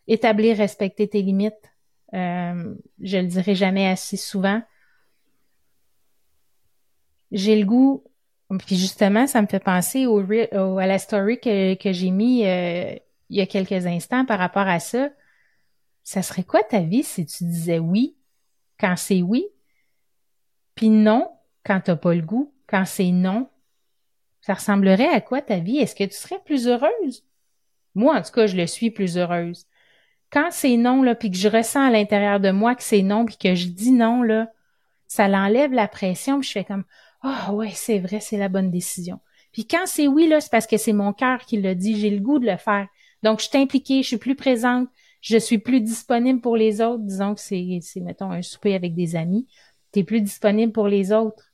établir, 0.07 0.57
respecter 0.57 1.07
tes 1.07 1.21
limites. 1.21 1.53
Euh, 2.13 2.75
je 3.01 3.17
le 3.17 3.27
dirai 3.27 3.55
jamais 3.55 3.87
assez 3.87 4.17
souvent. 4.17 4.61
J'ai 7.31 7.59
le 7.59 7.65
goût, 7.65 8.03
puis 8.65 8.77
justement, 8.77 9.27
ça 9.27 9.41
me 9.41 9.47
fait 9.47 9.59
penser 9.59 10.05
au, 10.05 10.19
à 10.77 10.87
la 10.87 10.99
story 10.99 11.39
que, 11.39 11.75
que 11.75 11.91
j'ai 11.91 12.11
mis 12.11 12.45
euh, 12.45 12.95
il 13.29 13.37
y 13.37 13.41
a 13.41 13.45
quelques 13.45 13.85
instants 13.85 14.25
par 14.25 14.39
rapport 14.39 14.67
à 14.67 14.79
ça. 14.79 15.09
Ça 16.03 16.21
serait 16.21 16.43
quoi 16.43 16.63
ta 16.63 16.79
vie 16.79 17.03
si 17.03 17.25
tu 17.25 17.43
disais 17.43 17.79
oui? 17.79 18.16
Quand 18.79 18.95
c'est 18.95 19.21
oui, 19.21 19.47
puis 20.75 20.89
non 20.89 21.31
quand 21.65 21.81
t'as 21.81 21.95
pas 21.95 22.15
le 22.15 22.21
goût, 22.21 22.53
quand 22.67 22.85
c'est 22.85 23.11
non. 23.11 23.49
Ça 24.41 24.53
ressemblerait 24.53 25.09
à 25.09 25.19
quoi 25.19 25.41
ta 25.41 25.59
vie? 25.59 25.79
Est-ce 25.79 25.95
que 25.95 26.05
tu 26.05 26.15
serais 26.15 26.39
plus 26.45 26.67
heureuse? 26.67 27.25
Moi, 27.95 28.15
en 28.15 28.21
tout 28.21 28.31
cas, 28.31 28.47
je 28.47 28.55
le 28.55 28.67
suis 28.67 28.91
plus 28.91 29.17
heureuse. 29.17 29.65
Quand 30.31 30.47
c'est 30.51 30.77
non, 30.77 31.03
là, 31.03 31.15
puis 31.15 31.31
que 31.31 31.37
je 31.37 31.49
ressens 31.49 31.87
à 31.87 31.91
l'intérieur 31.91 32.39
de 32.39 32.51
moi 32.51 32.75
que 32.75 32.83
c'est 32.83 33.01
non, 33.01 33.25
puis 33.25 33.37
que 33.37 33.55
je 33.55 33.67
dis 33.67 33.91
non, 33.91 34.21
là, 34.21 34.49
ça 35.07 35.27
l'enlève 35.27 35.73
la 35.73 35.87
pression, 35.87 36.39
puis 36.39 36.47
je 36.47 36.53
fais 36.53 36.63
comme 36.63 36.85
Ah 37.21 37.47
oh, 37.49 37.55
ouais, 37.55 37.71
c'est 37.73 37.99
vrai, 37.99 38.19
c'est 38.19 38.37
la 38.37 38.49
bonne 38.49 38.71
décision. 38.71 39.19
Puis 39.51 39.65
quand 39.65 39.85
c'est 39.85 40.07
oui, 40.07 40.27
là, 40.27 40.39
c'est 40.39 40.51
parce 40.51 40.67
que 40.67 40.77
c'est 40.77 40.93
mon 40.93 41.13
cœur 41.13 41.39
qui 41.45 41.59
l'a 41.59 41.75
dit, 41.75 41.99
j'ai 41.99 42.09
le 42.09 42.19
goût 42.19 42.39
de 42.39 42.45
le 42.45 42.57
faire. 42.57 42.87
Donc, 43.23 43.39
je 43.39 43.47
suis 43.47 43.57
impliquée, 43.57 44.03
je 44.03 44.07
suis 44.07 44.17
plus 44.17 44.35
présente, 44.35 44.87
je 45.27 45.37
suis 45.37 45.57
plus 45.57 45.81
disponible 45.81 46.39
pour 46.39 46.55
les 46.55 46.79
autres. 46.79 47.03
Disons 47.03 47.35
que 47.35 47.41
c'est, 47.41 47.79
c'est 47.81 47.99
mettons, 47.99 48.31
un 48.31 48.41
souper 48.41 48.75
avec 48.75 48.95
des 48.95 49.17
amis. 49.17 49.45
Tu 49.91 49.99
es 49.99 50.03
plus 50.05 50.21
disponible 50.21 50.71
pour 50.71 50.87
les 50.87 51.11
autres. 51.11 51.51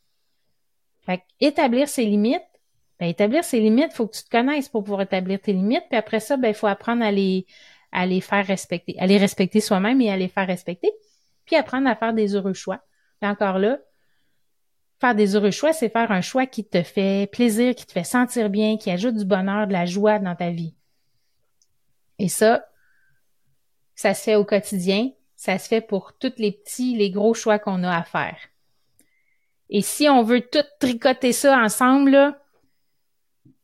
Fait 1.02 1.24
établir 1.40 1.88
ses 1.88 2.06
limites, 2.06 2.44
ben, 3.00 3.08
établir 3.08 3.44
ses 3.44 3.60
limites, 3.60 3.90
il 3.90 3.96
faut 3.96 4.08
que 4.08 4.16
tu 4.16 4.24
te 4.24 4.30
connaisses 4.30 4.70
pour 4.70 4.84
pouvoir 4.84 5.02
établir 5.02 5.42
tes 5.42 5.54
limites. 5.54 5.86
Puis 5.90 5.98
après 5.98 6.20
ça, 6.20 6.38
ben, 6.38 6.50
il 6.50 6.54
faut 6.54 6.68
apprendre 6.68 7.04
à 7.04 7.12
les, 7.12 7.48
à 7.92 8.06
les 8.06 8.22
faire 8.22 8.46
respecter, 8.46 8.96
à 9.00 9.08
les 9.08 9.18
respecter 9.18 9.60
soi-même 9.60 10.00
et 10.02 10.12
à 10.12 10.18
les 10.18 10.28
faire 10.28 10.46
respecter. 10.46 10.92
puis 11.46 11.56
apprendre 11.56 11.88
à 11.90 11.96
faire 11.96 12.14
des 12.14 12.36
heureux 12.36 12.54
choix. 12.54 12.80
Et 13.24 13.26
encore 13.26 13.58
là, 13.58 13.80
faire 15.02 15.16
des 15.16 15.36
heureux 15.36 15.52
choix, 15.52 15.74
c'est 15.74 15.90
faire 15.90 16.12
un 16.12 16.22
choix 16.22 16.46
qui 16.46 16.64
te 16.64 16.84
fait 16.84 17.28
plaisir, 17.32 17.74
qui 17.74 17.88
te 17.88 17.92
fait 17.92 18.04
sentir 18.04 18.52
bien, 18.52 18.78
qui 18.78 18.92
ajoute 18.92 19.16
du 19.16 19.26
bonheur, 19.26 19.66
de 19.66 19.74
la 19.74 19.86
joie 19.86 20.20
dans 20.20 20.36
ta 20.36 20.52
vie. 20.52 20.76
Et 22.20 22.30
ça, 22.30 22.64
ça 23.96 24.14
se 24.14 24.24
fait 24.24 24.36
au 24.36 24.46
quotidien, 24.46 25.12
ça 25.36 25.58
se 25.58 25.68
fait 25.68 25.82
pour 25.82 26.14
tous 26.18 26.34
les 26.38 26.52
petits, 26.52 26.96
les 26.96 27.12
gros 27.12 27.34
choix 27.34 27.60
qu'on 27.60 27.84
a 27.84 27.96
à 27.96 28.04
faire. 28.04 28.38
Et 29.70 29.82
si 29.82 30.08
on 30.08 30.24
veut 30.24 30.42
tout 30.42 30.64
tricoter 30.80 31.32
ça 31.32 31.58
ensemble, 31.58 32.12
là, 32.12 32.40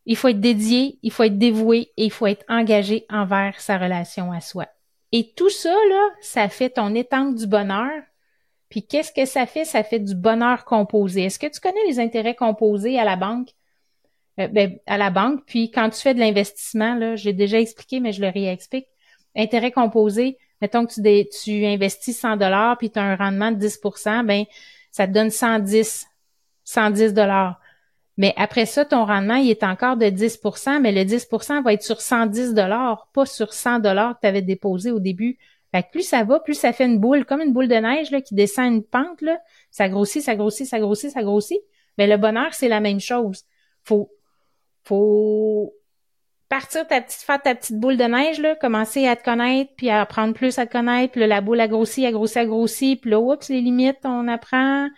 il 0.05 0.15
faut 0.15 0.29
être 0.29 0.39
dédié, 0.39 0.97
il 1.03 1.11
faut 1.11 1.23
être 1.23 1.37
dévoué 1.37 1.91
et 1.95 2.05
il 2.05 2.11
faut 2.11 2.25
être 2.25 2.43
engagé 2.49 3.05
envers 3.09 3.59
sa 3.61 3.77
relation 3.77 4.31
à 4.31 4.41
soi. 4.41 4.67
Et 5.11 5.33
tout 5.35 5.49
ça, 5.49 5.69
là, 5.69 6.09
ça 6.21 6.49
fait 6.49 6.71
ton 6.71 6.95
étang 6.95 7.31
du 7.31 7.47
bonheur. 7.47 8.01
Puis 8.69 8.85
qu'est-ce 8.85 9.11
que 9.11 9.25
ça 9.25 9.45
fait? 9.45 9.65
Ça 9.65 9.83
fait 9.83 9.99
du 9.99 10.15
bonheur 10.15 10.65
composé. 10.65 11.23
Est-ce 11.23 11.39
que 11.39 11.47
tu 11.47 11.59
connais 11.59 11.83
les 11.87 11.99
intérêts 11.99 12.35
composés 12.35 12.99
à 12.99 13.03
la 13.03 13.15
banque? 13.15 13.49
Euh, 14.39 14.47
ben, 14.47 14.77
à 14.85 14.97
la 14.97 15.09
banque, 15.09 15.43
puis 15.45 15.69
quand 15.69 15.89
tu 15.89 15.99
fais 15.99 16.13
de 16.13 16.19
l'investissement, 16.19 16.95
là, 16.95 17.15
j'ai 17.15 17.33
déjà 17.33 17.59
expliqué, 17.59 17.99
mais 17.99 18.11
je 18.11 18.21
le 18.21 18.29
réexplique. 18.29 18.87
Intérêt 19.39 19.71
composé, 19.71 20.37
mettons 20.61 20.85
que 20.85 20.93
tu, 20.93 21.29
tu 21.29 21.65
investis 21.65 22.17
100 22.17 22.37
dollars 22.37 22.77
puis 22.77 22.91
tu 22.91 22.99
as 22.99 23.03
un 23.03 23.15
rendement 23.15 23.51
de 23.51 23.65
10% 23.65 24.25
ben 24.25 24.43
ça 24.91 25.07
te 25.07 25.13
donne 25.13 25.29
110 25.29 26.05
110 26.65 27.13
dollars. 27.13 27.59
Mais 28.17 28.33
après 28.35 28.65
ça, 28.65 28.83
ton 28.83 29.05
rendement, 29.05 29.35
il 29.35 29.49
est 29.49 29.63
encore 29.63 29.95
de 29.95 30.05
10% 30.05 30.81
mais 30.81 30.91
le 30.91 31.01
10% 31.01 31.63
va 31.63 31.73
être 31.73 31.83
sur 31.83 32.01
110 32.01 32.53
dollars, 32.53 33.09
pas 33.13 33.25
sur 33.25 33.53
100 33.53 33.79
dollars 33.79 34.15
que 34.15 34.21
tu 34.21 34.27
avais 34.27 34.41
déposé 34.41 34.91
au 34.91 34.99
début. 34.99 35.37
Fait 35.71 35.83
que 35.83 35.91
plus 35.91 36.03
ça 36.03 36.23
va, 36.23 36.39
plus 36.39 36.55
ça 36.55 36.73
fait 36.73 36.85
une 36.85 36.99
boule, 36.99 37.25
comme 37.25 37.41
une 37.41 37.53
boule 37.53 37.67
de 37.67 37.75
neige 37.75 38.11
là, 38.11 38.21
qui 38.21 38.35
descend 38.35 38.73
une 38.73 38.83
pente, 38.83 39.21
là. 39.21 39.39
ça 39.71 39.87
grossit, 39.87 40.21
ça 40.21 40.35
grossit, 40.35 40.67
ça 40.67 40.79
grossit, 40.79 41.11
ça 41.11 41.23
grossit. 41.23 41.61
Mais 41.97 42.07
le 42.07 42.17
bonheur, 42.17 42.53
c'est 42.53 42.67
la 42.67 42.79
même 42.79 42.99
chose. 42.99 43.45
Faut, 43.83 44.11
faut 44.83 45.73
partir 46.49 46.87
ta 46.87 46.99
petite, 46.99 47.21
faire 47.21 47.41
ta 47.41 47.55
petite 47.55 47.79
boule 47.79 47.97
de 47.97 48.03
neige, 48.03 48.39
là, 48.39 48.55
commencer 48.55 49.07
à 49.07 49.15
te 49.15 49.23
connaître, 49.23 49.71
puis 49.77 49.89
à 49.89 50.01
apprendre 50.01 50.33
plus 50.33 50.57
à 50.57 50.65
te 50.65 50.71
connaître, 50.71 51.11
puis 51.11 51.21
là, 51.21 51.27
la 51.27 51.41
boule 51.41 51.59
a 51.61 51.67
grossi, 51.67 52.05
a 52.05 52.11
grossi, 52.11 52.39
a 52.39 52.45
grossi, 52.45 52.95
puis 52.95 53.11
là, 53.11 53.19
oups, 53.19 53.49
les 53.49 53.61
limites, 53.61 53.99
on 54.03 54.27
apprend, 54.27 54.89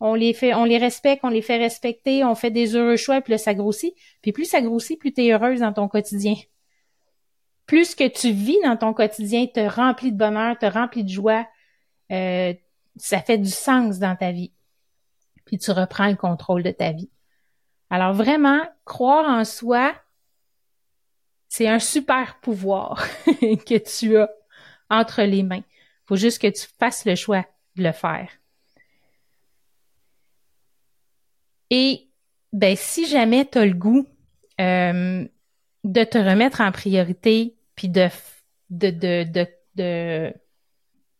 on 0.00 0.14
les 0.14 0.32
fait, 0.32 0.54
on 0.54 0.64
les 0.64 0.78
respecte, 0.78 1.24
on 1.24 1.28
les 1.28 1.42
fait 1.42 1.58
respecter, 1.58 2.24
on 2.24 2.34
fait 2.34 2.50
des 2.50 2.74
heureux 2.74 2.96
choix, 2.96 3.20
puis 3.20 3.32
là, 3.32 3.38
ça 3.38 3.54
grossit. 3.54 3.94
Puis 4.22 4.32
plus 4.32 4.46
ça 4.46 4.60
grossit, 4.62 4.98
plus 4.98 5.12
tu 5.12 5.24
es 5.24 5.32
heureuse 5.32 5.60
dans 5.60 5.72
ton 5.72 5.88
quotidien. 5.88 6.34
Plus 7.66 7.94
que 7.94 8.08
tu 8.08 8.32
vis 8.32 8.58
dans 8.64 8.76
ton 8.76 8.92
quotidien 8.94 9.46
te 9.46 9.60
remplit 9.60 10.10
de 10.10 10.16
bonheur, 10.16 10.58
te 10.58 10.66
remplit 10.66 11.04
de 11.04 11.10
joie, 11.10 11.46
euh, 12.10 12.54
ça 12.96 13.20
fait 13.20 13.38
du 13.38 13.50
sens 13.50 13.98
dans 13.98 14.16
ta 14.16 14.32
vie. 14.32 14.52
Puis 15.44 15.58
tu 15.58 15.70
reprends 15.70 16.08
le 16.08 16.16
contrôle 16.16 16.62
de 16.62 16.70
ta 16.70 16.92
vie. 16.92 17.10
Alors 17.90 18.14
vraiment, 18.14 18.60
croire 18.84 19.28
en 19.28 19.44
soi, 19.44 19.92
c'est 21.50 21.66
un 21.66 21.80
super 21.80 22.38
pouvoir 22.40 23.04
que 23.26 23.76
tu 23.78 24.16
as 24.16 24.30
entre 24.88 25.22
les 25.22 25.42
mains. 25.42 25.64
Faut 26.06 26.16
juste 26.16 26.40
que 26.40 26.46
tu 26.46 26.66
fasses 26.78 27.04
le 27.04 27.16
choix 27.16 27.44
de 27.76 27.82
le 27.82 27.92
faire. 27.92 28.30
Et 31.70 32.08
ben 32.52 32.76
si 32.76 33.06
jamais 33.06 33.44
tu 33.44 33.58
as 33.58 33.66
le 33.66 33.74
goût 33.74 34.06
euh, 34.60 35.26
de 35.84 36.04
te 36.04 36.18
remettre 36.18 36.60
en 36.60 36.70
priorité, 36.70 37.56
puis 37.74 37.88
de 37.88 38.08
de 38.70 38.90
de 38.90 39.46
de, 39.74 40.32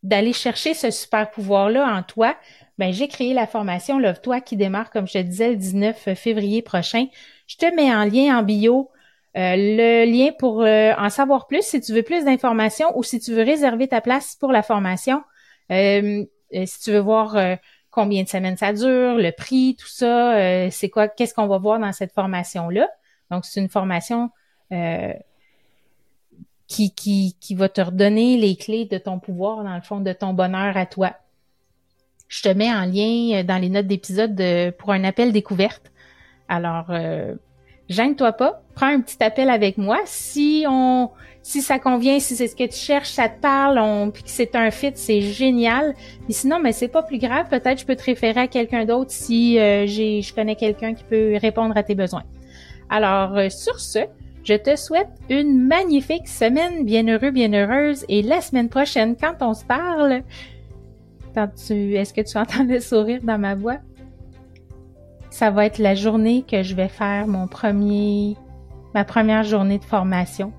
d'aller 0.05 0.33
chercher 0.33 0.75
ce 0.75 0.93
super 0.93 1.31
pouvoir 1.31 1.71
là 1.71 1.93
en 1.93 2.05
toi, 2.05 2.37
ben 2.79 2.93
j'ai 2.93 3.09
créé 3.09 3.35
la 3.35 3.49
formation 3.49 3.99
Love 3.99 4.21
toi 4.21 4.41
qui 4.41 4.57
démarre 4.57 4.91
comme 4.91 5.09
je 5.09 5.15
te 5.15 5.19
disais 5.19 5.51
le 5.51 5.57
19 5.57 6.15
février 6.15 6.63
prochain. 6.63 7.07
Je 7.49 7.57
te 7.57 7.75
mets 7.75 7.93
en 7.93 8.05
lien 8.05 8.39
en 8.39 8.45
bio 8.45 8.91
euh, 9.37 9.55
le 9.57 10.05
lien 10.11 10.33
pour 10.39 10.63
euh, 10.63 10.93
en 10.99 11.09
savoir 11.09 11.47
plus 11.47 11.63
si 11.63 11.81
tu 11.81 11.93
veux 11.93 12.03
plus 12.03 12.25
d'informations 12.25 12.97
ou 12.97 13.03
si 13.03 13.21
tu 13.21 13.33
veux 13.33 13.43
réserver 13.43 13.89
ta 13.89 14.01
place 14.01 14.37
pour 14.37 14.53
la 14.53 14.63
formation. 14.63 15.23
si 15.71 16.81
tu 16.83 16.91
veux 16.91 16.99
voir 16.99 17.37
combien 17.91 18.23
de 18.23 18.29
semaines 18.29 18.57
ça 18.57 18.73
dure, 18.73 19.17
le 19.17 19.31
prix, 19.33 19.77
tout 19.79 19.89
ça, 19.89 20.37
euh, 20.37 20.69
c'est 20.71 20.89
quoi, 20.89 21.09
qu'est-ce 21.09 21.35
qu'on 21.35 21.47
va 21.47 21.59
voir 21.59 21.79
dans 21.79 21.93
cette 21.93 22.13
formation-là. 22.13 22.89
Donc, 23.31 23.45
c'est 23.45 23.61
une 23.61 23.69
formation 23.69 24.31
euh, 24.73 25.13
qui, 26.67 26.95
qui, 26.95 27.37
qui 27.41 27.55
va 27.55 27.69
te 27.69 27.81
redonner 27.81 28.37
les 28.37 28.57
clés 28.57 28.87
de 28.87 28.99
ton 28.99 29.19
pouvoir, 29.19 29.65
dans 29.65 29.75
le 29.75 29.83
fond, 29.83 30.01
de 30.01 30.13
ton 30.13 30.33
bonheur 30.33 30.77
à 30.77 30.87
toi. 30.87 31.15
Je 32.29 32.43
te 32.43 32.49
mets 32.49 32.73
en 32.73 32.85
lien 32.85 33.41
euh, 33.41 33.43
dans 33.43 33.59
les 33.59 33.69
notes 33.69 33.89
d'épisode 33.89 34.41
pour 34.79 34.93
un 34.93 35.05
appel 35.05 35.33
découverte. 35.33 35.91
Alors, 36.49 36.87
euh, 36.91 37.35
gêne-toi 37.91 38.33
pas, 38.33 38.63
prends 38.75 38.87
un 38.87 39.01
petit 39.01 39.23
appel 39.23 39.51
avec 39.51 39.77
moi. 39.77 39.99
Si 40.07 40.65
on, 40.67 41.11
si 41.43 41.61
ça 41.61 41.79
convient, 41.79 42.19
si 42.21 42.37
c'est 42.37 42.47
ce 42.47 42.57
que 42.57 42.65
tu 42.65 42.79
cherches, 42.79 43.11
ça 43.11 43.29
te 43.29 43.39
parle, 43.41 43.79
on, 43.79 44.11
puis 44.11 44.23
que 44.23 44.31
c'est 44.31 44.55
un 44.55 44.71
fit, 44.71 44.93
c'est 44.95 45.21
génial. 45.21 45.95
Et 46.29 46.33
sinon, 46.33 46.61
mais 46.61 46.73
c'est 46.73 46.89
pas 46.89 47.03
plus 47.03 47.19
grave. 47.19 47.49
Peut-être 47.51 47.81
je 47.81 47.85
peux 47.85 47.97
te 47.97 48.05
référer 48.05 48.41
à 48.41 48.47
quelqu'un 48.47 48.85
d'autre 48.87 49.11
si 49.11 49.59
euh, 49.59 49.87
j'ai, 49.87 50.23
je 50.23 50.33
connais 50.33 50.57
quelqu'un 50.57 50.95
qui 50.95 51.05
peut 51.05 51.37
répondre 51.41 51.77
à 51.77 51.83
tes 51.83 51.95
besoins. 51.97 52.23
Alors, 52.89 53.37
euh, 53.37 53.49
sur 53.51 53.79
ce, 53.81 53.99
je 54.45 54.55
te 54.55 54.77
souhaite 54.77 55.11
une 55.29 55.67
magnifique 55.67 56.29
semaine, 56.29 56.85
bien 56.85 57.07
heureux, 57.07 57.31
bien 57.31 57.53
heureuse, 57.53 58.05
et 58.09 58.23
la 58.23 58.41
semaine 58.41 58.69
prochaine, 58.69 59.17
quand 59.17 59.35
on 59.41 59.53
se 59.53 59.65
parle, 59.65 60.23
est-ce 61.37 62.15
que 62.15 62.23
tu 62.23 62.39
entends 62.39 62.65
le 62.65 62.81
sourire 62.81 63.21
dans 63.23 63.39
ma 63.39 63.55
voix? 63.55 63.79
Ça 65.31 65.51
va 65.51 65.67
être 65.67 65.79
la 65.79 65.95
journée 65.95 66.45
que 66.49 66.63
je 66.63 66.75
vais 66.75 66.89
faire 66.89 67.27
mon 67.27 67.47
premier, 67.47 68.37
ma 68.95 69.05
première 69.05 69.45
journée 69.45 69.79
de 69.79 69.85
formation. 69.85 70.53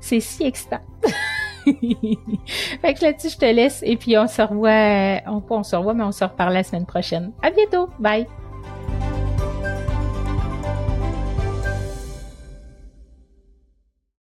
C'est 0.00 0.20
si 0.20 0.44
excitant. 0.44 0.80
fait 1.64 2.94
que 2.94 3.04
là-dessus, 3.04 3.30
je 3.30 3.38
te 3.38 3.44
laisse 3.44 3.82
et 3.84 3.96
puis 3.96 4.16
on 4.16 4.26
se 4.26 4.42
revoit, 4.42 5.20
on, 5.26 5.42
on 5.50 5.62
se 5.62 5.76
revoit, 5.76 5.94
mais 5.94 6.04
on 6.04 6.12
se 6.12 6.24
reparle 6.24 6.54
la 6.54 6.62
semaine 6.62 6.86
prochaine. 6.86 7.32
À 7.42 7.50
bientôt. 7.50 7.88
Bye. 7.98 8.26